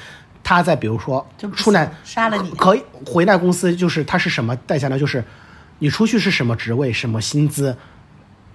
[0.48, 4.96] 他再比如说就出来杀了你可以回来公司，就是他是什么代价呢？
[4.96, 5.24] 就是
[5.80, 7.76] 你出去是什么职位、什么薪资，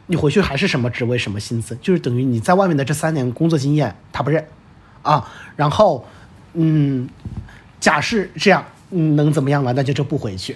[0.06, 4.48] 你回去还是什么职位、什么薪资，就是等于你在外面的这三年工作经验他不认
[5.02, 5.30] 啊。
[5.58, 6.08] 然后，
[6.54, 7.10] 嗯，
[7.82, 9.74] 假设这样，嗯，能怎么样了？
[9.74, 10.56] 那就就不回去，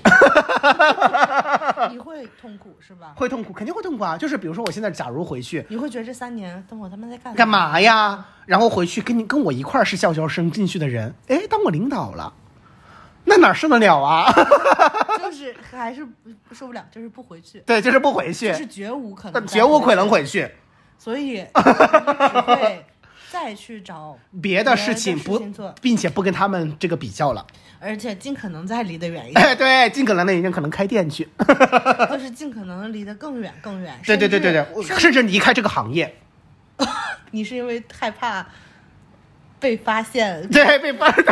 [1.91, 3.14] 你会痛苦是吧？
[3.16, 4.18] 会痛苦，肯定会痛苦啊。
[4.18, 5.66] 就是比如说我现在假如回去。
[5.70, 7.48] 你会觉得这三年等我他妈在干干？
[7.48, 8.26] 嘛呀？
[8.45, 12.32] 然后回去跟你跟我一块儿是校招生进去的人，哎，当我领导了，
[13.24, 14.32] 那哪受得了啊？
[15.20, 16.06] 就是还是
[16.48, 20.52] 不受不了，就是不回去，对，就是不回去，就是绝无可能，绝无可能，回去。
[20.98, 21.64] 所以 你
[22.30, 22.86] 只会
[23.32, 25.41] 再去找别的事情不
[25.82, 27.45] 并且不跟他们这个比较了。
[27.80, 31.27] 而且尽可能再离得远一点，哎，对，尽可能的已经可能开店去。
[32.10, 33.99] 就是尽可能离得更远更远。
[34.06, 36.15] 对对对对对，甚至离开这个行业。
[37.31, 38.45] 你是因为害怕
[39.60, 41.23] 被发现， 对，被发现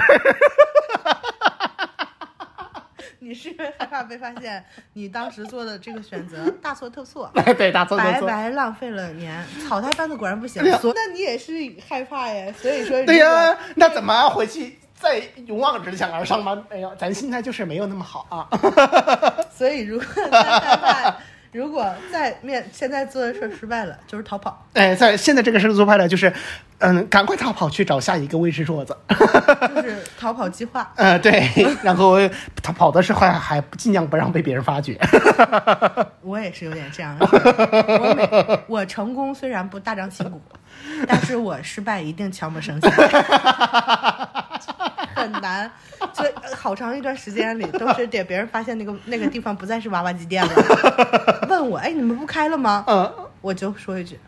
[3.20, 4.64] 你是因为害怕被发现
[4.94, 7.32] 你当时做的这个选择大错特错。
[7.34, 8.28] 对对，大错特白错。
[8.28, 10.62] 白浪费了年，草台班子果然不行。
[10.80, 11.54] 所那你也是
[11.88, 16.58] 害怕呀，所以说对呀、那怎么回去再勇往直前而上吗？
[16.72, 18.48] 没有，咱心态就是没有那么好啊。
[19.54, 21.16] 所以如果再害怕，
[21.52, 26.32] 如果在面现在做的事儿失败了，就是逃跑，哎，在现在这个时候做派的就是，
[26.80, 28.96] 嗯，赶快逃跑去找下一个未知桌子。
[29.76, 30.90] 就是逃跑计划。
[30.96, 31.48] 呃，对，
[31.84, 32.18] 然后
[32.64, 34.98] 他跑的时候还还尽量不让被别人发觉。
[36.24, 37.28] 我也是有点这样的。
[37.28, 40.42] 我每我成功虽然不大张旗鼓，
[41.08, 42.88] 但是我失败一定悄无声息，
[45.24, 45.70] 很难。
[46.14, 50.54] 所以呃好长一段时间里都是得别人发现那个 那个地方不再是娃娃机店了，
[51.50, 52.84] 问我哎你们不开了吗？
[52.88, 54.20] 嗯，我就说一句。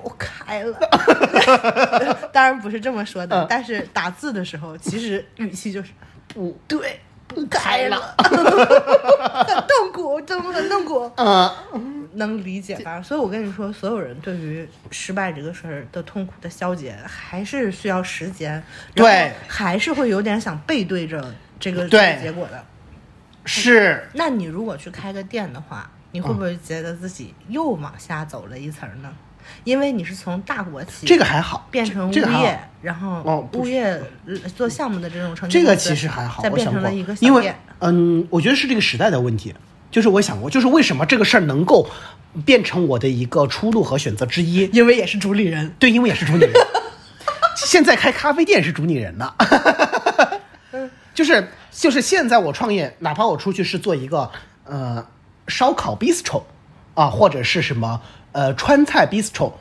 [0.00, 0.78] 不开了，
[2.32, 5.88] 当然不是这么说的，嗯但是打字的时候，其实语气就是
[6.28, 8.14] 不对，不开了。
[8.18, 8.36] 很
[9.66, 11.10] 痛苦，真的很痛苦。
[11.16, 13.00] 嗯，能理解吧？
[13.00, 18.62] 所以我跟你说，所有人对于失败这个事儿的痛苦的消解，还是需要时间，
[18.94, 22.62] 对还是会有点想背对着这个对结果的。
[23.44, 29.10] 是那你如果去开个店的话，你会不会觉得自己又往下走了一层呢？
[29.64, 37.56] 因为你是从大国企这个还好，变成物业，然后哦物业呃做项目的这种成绩这个其实还好，再我变成了一个，因为小店。
[37.78, 39.54] 嗯，我觉得是这个时代的问题，
[39.90, 41.88] 就是我想过，就是为什么这个事儿能够
[42.44, 44.68] 变成我的一个出路和选择之一？
[44.72, 46.52] 因为也是主理人，对，因为也是主理人。
[47.56, 49.34] 现在开咖啡店是主理人了，
[51.12, 54.30] 就是就是现在我创业，哪怕我出去是做一个
[54.64, 55.04] 呃
[55.48, 56.42] 烧烤 bistro
[56.94, 58.00] 啊，或者是什么
[58.32, 59.52] 呃川菜 bistro，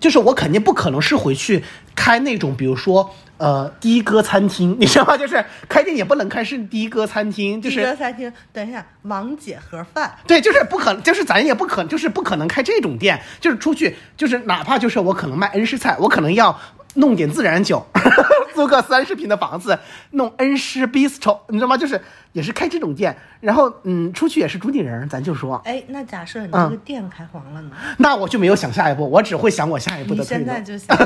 [0.00, 1.64] 就是我肯定不可能是回去
[1.96, 5.16] 开那种，比如说呃的哥餐厅，你知道吗？
[5.16, 8.32] 就是开店也不能开是的哥餐厅，就是的哥餐厅。
[8.52, 16.56] 等一下，王姐盒饭，对，就是不可能，就是咱也不可，就是不可能开这种店，就是出去，就是哪怕就是我可能卖恩施菜，我可能要
[16.94, 17.84] 弄点自然酒，
[18.54, 19.78] 租个三十平的房子，
[20.12, 21.76] 弄恩施 bistro，你知道吗？
[21.76, 22.00] 就是
[22.32, 27.70] 也是开这种店，然后嗯，出去也是主理人，咱就说，哎，那假设你嗯这个店开黄了呢？
[27.98, 30.22] 那我就没有想下一步，我只会想我下一步的。
[30.22, 30.96] 现在就想，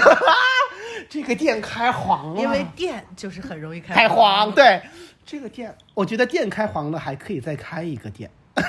[1.09, 4.81] 这个店开黄了，因为店就是很容易开开黄，，对
[5.25, 8.31] 这个店，我觉得店开黄了还可以再开一个店。
[8.57, 8.63] 就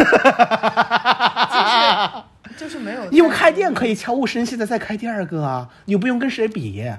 [1.64, 3.10] 是就是没有。
[3.12, 6.92] 因为开店可以悄无声息的再开第二个啊，你又不用跟谁比。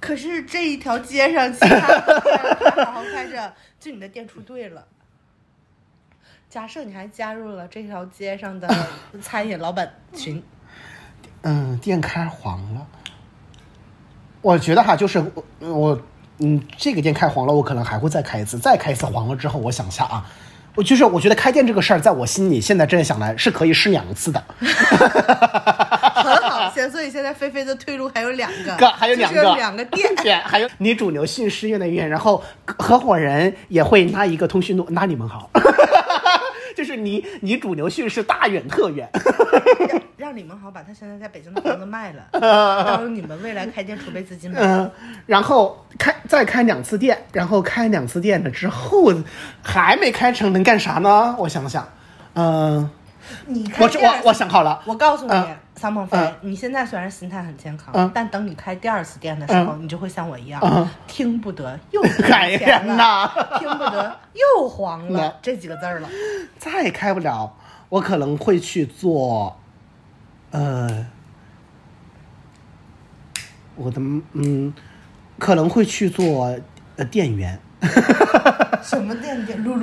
[0.00, 4.84] 可是这一条街上，其他的店好好开着，就你的店出队了。
[6.50, 8.68] 假设你还加入了这条街上的
[9.22, 10.42] 餐饮老板群，
[11.42, 12.86] 嗯，店开黄了，
[14.42, 15.18] 我觉得哈，就是
[15.60, 15.98] 我我
[16.38, 20.26] 嗯，这个店开黄了，我可能还会再开一次，再开一次黄了之后，我想一下啊，
[20.74, 26.72] 我就是我觉得开店这个事儿，在我心里现在这样想来是可以试两次的，很好。
[26.74, 30.12] 现所以现在菲菲的退路还有两个，个 还有两个两个店。
[30.22, 35.50] 店，还有你主流训师院的院，然后合伙人也会拉一个通讯录，拉你们好，
[36.76, 39.08] 就是你你主流叙事大远特远。
[40.16, 42.26] 让让你们好把他现在在北京的房子卖了，
[42.86, 44.58] 当你们未来开店储备资金买。
[44.62, 44.90] 嗯，
[45.26, 49.12] 然后开再开两次店，然后开两次店了之后
[49.62, 51.36] 还没开成，能干啥呢？
[51.38, 51.86] 我想想，
[52.32, 52.88] 嗯、
[53.46, 66.08] 你开我这我我想好了，我告诉你嗯，桑梦飞嗯，你现在虽然心态很健康嗯，但等你开第二次店的时候，你就会像我一样嗯，听不得又改天了呐，听不得又黄了这几个字儿了。
[66.58, 67.52] 再开不了，
[67.88, 69.58] 我可能会去做，
[70.50, 71.06] 呃，
[73.74, 74.00] 我的
[74.32, 74.72] 嗯，
[75.38, 76.58] 可能会去做
[76.96, 77.58] 呃店员。
[78.82, 79.62] 什么店店？
[79.64, 79.76] 露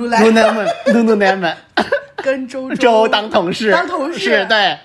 [2.22, 4.78] 跟 周周当同事，当同事对。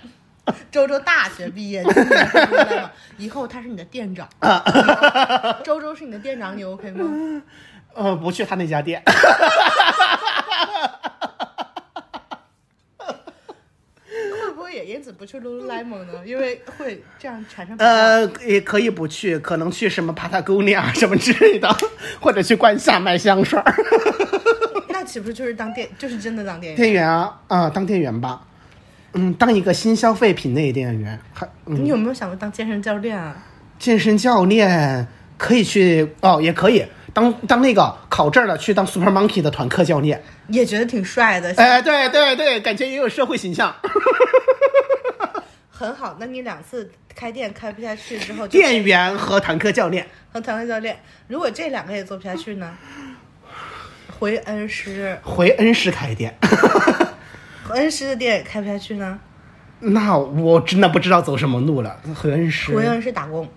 [0.72, 1.84] 周周大学毕业，
[3.18, 4.30] 以后他是你的店长，
[5.64, 7.42] 周周是你的店长，你 OK 吗？
[7.96, 9.02] 呃，不去他那家店。
[14.08, 16.22] 会不会也因此不去 Lululemon 呢？
[16.24, 21.76] 因为会这样产生呃，也可以不去，可能去什么 Patagonia 什么之类的，
[22.22, 23.76] 或者去关下卖香水儿。
[25.06, 26.76] 那岂不是就是当店，就是真的当店员？
[26.76, 28.42] 店员啊，啊、当店员吧，
[29.14, 33.38] 嗯，当一个新消费品类店员，还嗯，你有没有想过当健身教练啊？
[33.78, 35.06] 健身教练
[35.38, 36.84] 可以去哦，也可以
[37.14, 40.24] 当当那个考证了，去当 Super Monkey 的团课教练。
[40.48, 43.76] 也觉得挺帅的，哎，对对对，感觉也有社会形象。
[45.70, 46.18] 很好。
[46.20, 52.74] 那你两次开店开不下去之后，店员和团课教练，和团课教练，如果这两个也做不下去呢？
[54.18, 56.34] 回恩施，回恩施开店。
[57.70, 59.20] 恩施的店也开不下去呢？
[59.80, 62.00] 那我真的不知道走什么路了。
[62.16, 63.48] 回恩施，回恩施打工，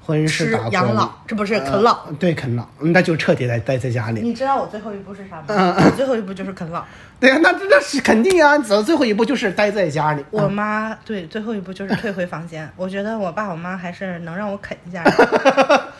[0.00, 1.92] 回恩施打工养老，这不是啃老。
[2.06, 4.20] 呃对，啃老，那就彻底待待在家里。
[4.20, 5.44] 你知道我最后一步是啥吗？
[5.48, 6.84] 嗯我最后一步就是啃老。
[7.18, 10.24] 对呀，那这那是肯定啊，走到最后一步就是待在家里。
[10.30, 12.68] 我妈对最后一步就是退回房间。
[12.76, 15.02] 我觉得我爸我妈还是能让我啃一下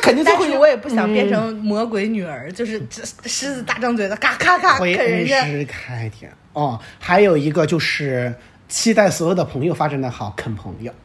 [0.02, 5.42] 肯定最但是后一步我也不想变成魔鬼女儿，就是这狮子大张嘴的嘎咔咔啃回人家。
[5.42, 6.80] 恩施开天哦。
[6.98, 8.34] 还有一个就是
[8.68, 10.92] 期待所有的朋友发展的好，啃朋友。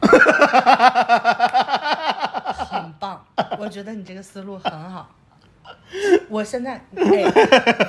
[2.68, 3.24] 很棒，
[3.58, 5.10] 我觉得你这个思路很好。
[6.28, 7.24] 我现在，哎，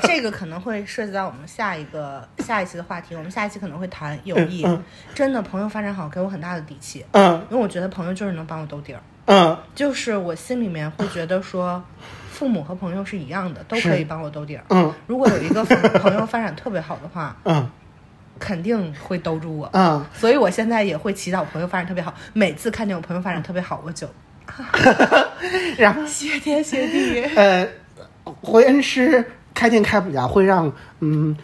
[0.03, 3.15] 这个可能会涉及到我们下一个下一期的话题。
[3.15, 4.63] 我们下一期可能会谈友谊。
[4.65, 9.01] 嗯嗯真的，朋友发展好给我很大的底气，嗯因为我觉得朋友就是能帮我兜底儿。
[9.27, 11.81] 嗯就是我心里面会觉得说，
[12.31, 14.63] 父母和朋友是一样的，都可以帮我兜底儿。
[14.69, 17.69] 嗯如果有一个朋朋友发展特别好的话， 嗯
[18.39, 19.69] 肯定会兜住我。
[19.73, 22.13] 嗯，所以我现在也会祈祷朋友发展特别好。
[22.33, 24.07] 每次看见我朋友发展特别好，我就
[25.77, 27.21] 然后谢天谢地。
[27.35, 27.67] 呃，
[28.41, 29.25] 回恩师
[29.55, 31.35] 开店开不了，会让嗯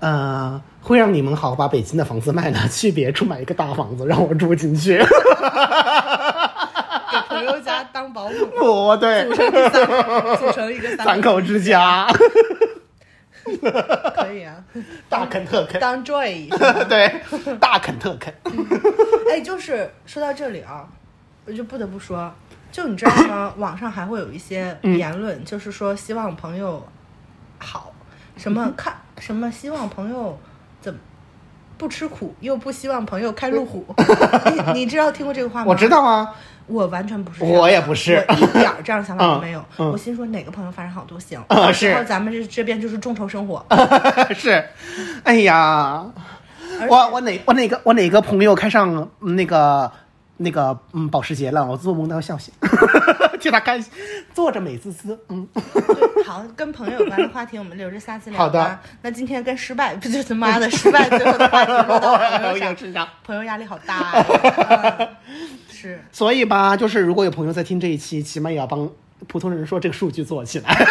[0.00, 5.00] 呃会让你们好好把北京的房子卖了，去别处买一个大房子让我住进去。
[7.40, 9.24] 给朋友家当保姆，不对。
[9.28, 11.40] 组，成第三，组成一个三口。
[11.40, 12.06] 之家，
[14.14, 14.62] 可以啊，
[15.08, 16.48] 大啃特啃，当 Joy
[16.86, 17.20] 对，
[17.58, 18.32] 大啃特啃。
[19.30, 20.86] 哎，就是说到这里啊，
[21.46, 22.32] 我就不得不说，
[22.70, 23.54] 就你知道吗？
[23.56, 26.86] 网上还会有一些言论，就是说希望朋友
[27.58, 27.92] 好，
[28.36, 30.38] 什么看什么希望朋友
[30.80, 31.00] 怎么。
[31.78, 33.82] 不吃苦，又不希望朋友开路虎，
[34.74, 35.66] 你你知道听过这个话吗？
[35.66, 36.36] 我知，道啊，
[36.70, 38.24] 我完全不是，我也不是。
[38.28, 39.60] 我一点儿这样想法都没有。
[39.78, 39.88] 嗯。
[39.88, 41.40] 嗯我心说哪个朋友发展好都行，
[41.72, 42.04] 是。
[42.04, 43.64] 咱们这这边就是众筹生活，
[44.34, 44.64] 是，
[45.24, 46.04] 哎呀，
[46.88, 49.90] 我我哪我哪个我哪个朋友开上嗯那个
[50.38, 52.52] 那个嗯保时捷了，我做梦都要笑醒，
[53.40, 53.92] 替他开心，
[54.32, 55.46] 坐着美滋滋，嗯，
[56.24, 58.44] 好，跟朋友有关的话题我们留着下次聊吧。
[58.44, 58.78] 好的。
[59.02, 63.06] 那今天跟失败，不就是妈的失败最后的话题落到朋友。
[63.24, 64.26] 朋友压力好大呀、
[65.28, 65.46] 嗯
[65.80, 68.88] 是，所以吧，就是如果有朋友在听这一期，起码也要帮
[69.26, 70.74] 普通人说这个数据做起来，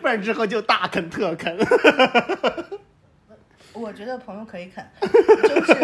[0.00, 1.56] 不然之后就大啃特啃。
[3.74, 5.74] 我觉得朋友可以啃，就是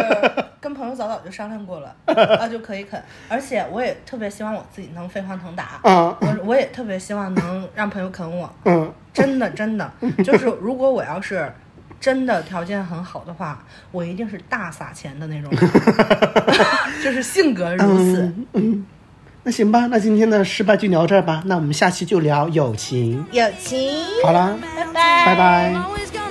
[0.61, 1.95] 跟朋友早早就商量过了，
[2.39, 6.17] 啊就可以啃，而且我也特别希望我自己能飞黄腾达，嗯。
[6.21, 9.91] 我我也特别希望能让朋友啃我，嗯，真的真的，
[10.25, 11.53] 就是如果我要是
[12.01, 15.51] 真的条件很好的话，我一定是大撒钱的那种，
[17.03, 18.33] 就是性格如此。
[18.55, 18.85] 嗯
[19.45, 21.43] 那行吧，那今天的失败就聊这儿吧。
[21.47, 23.25] 那我们下期就聊友情。
[23.33, 26.28] 友情，好啦，拜拜，拜拜。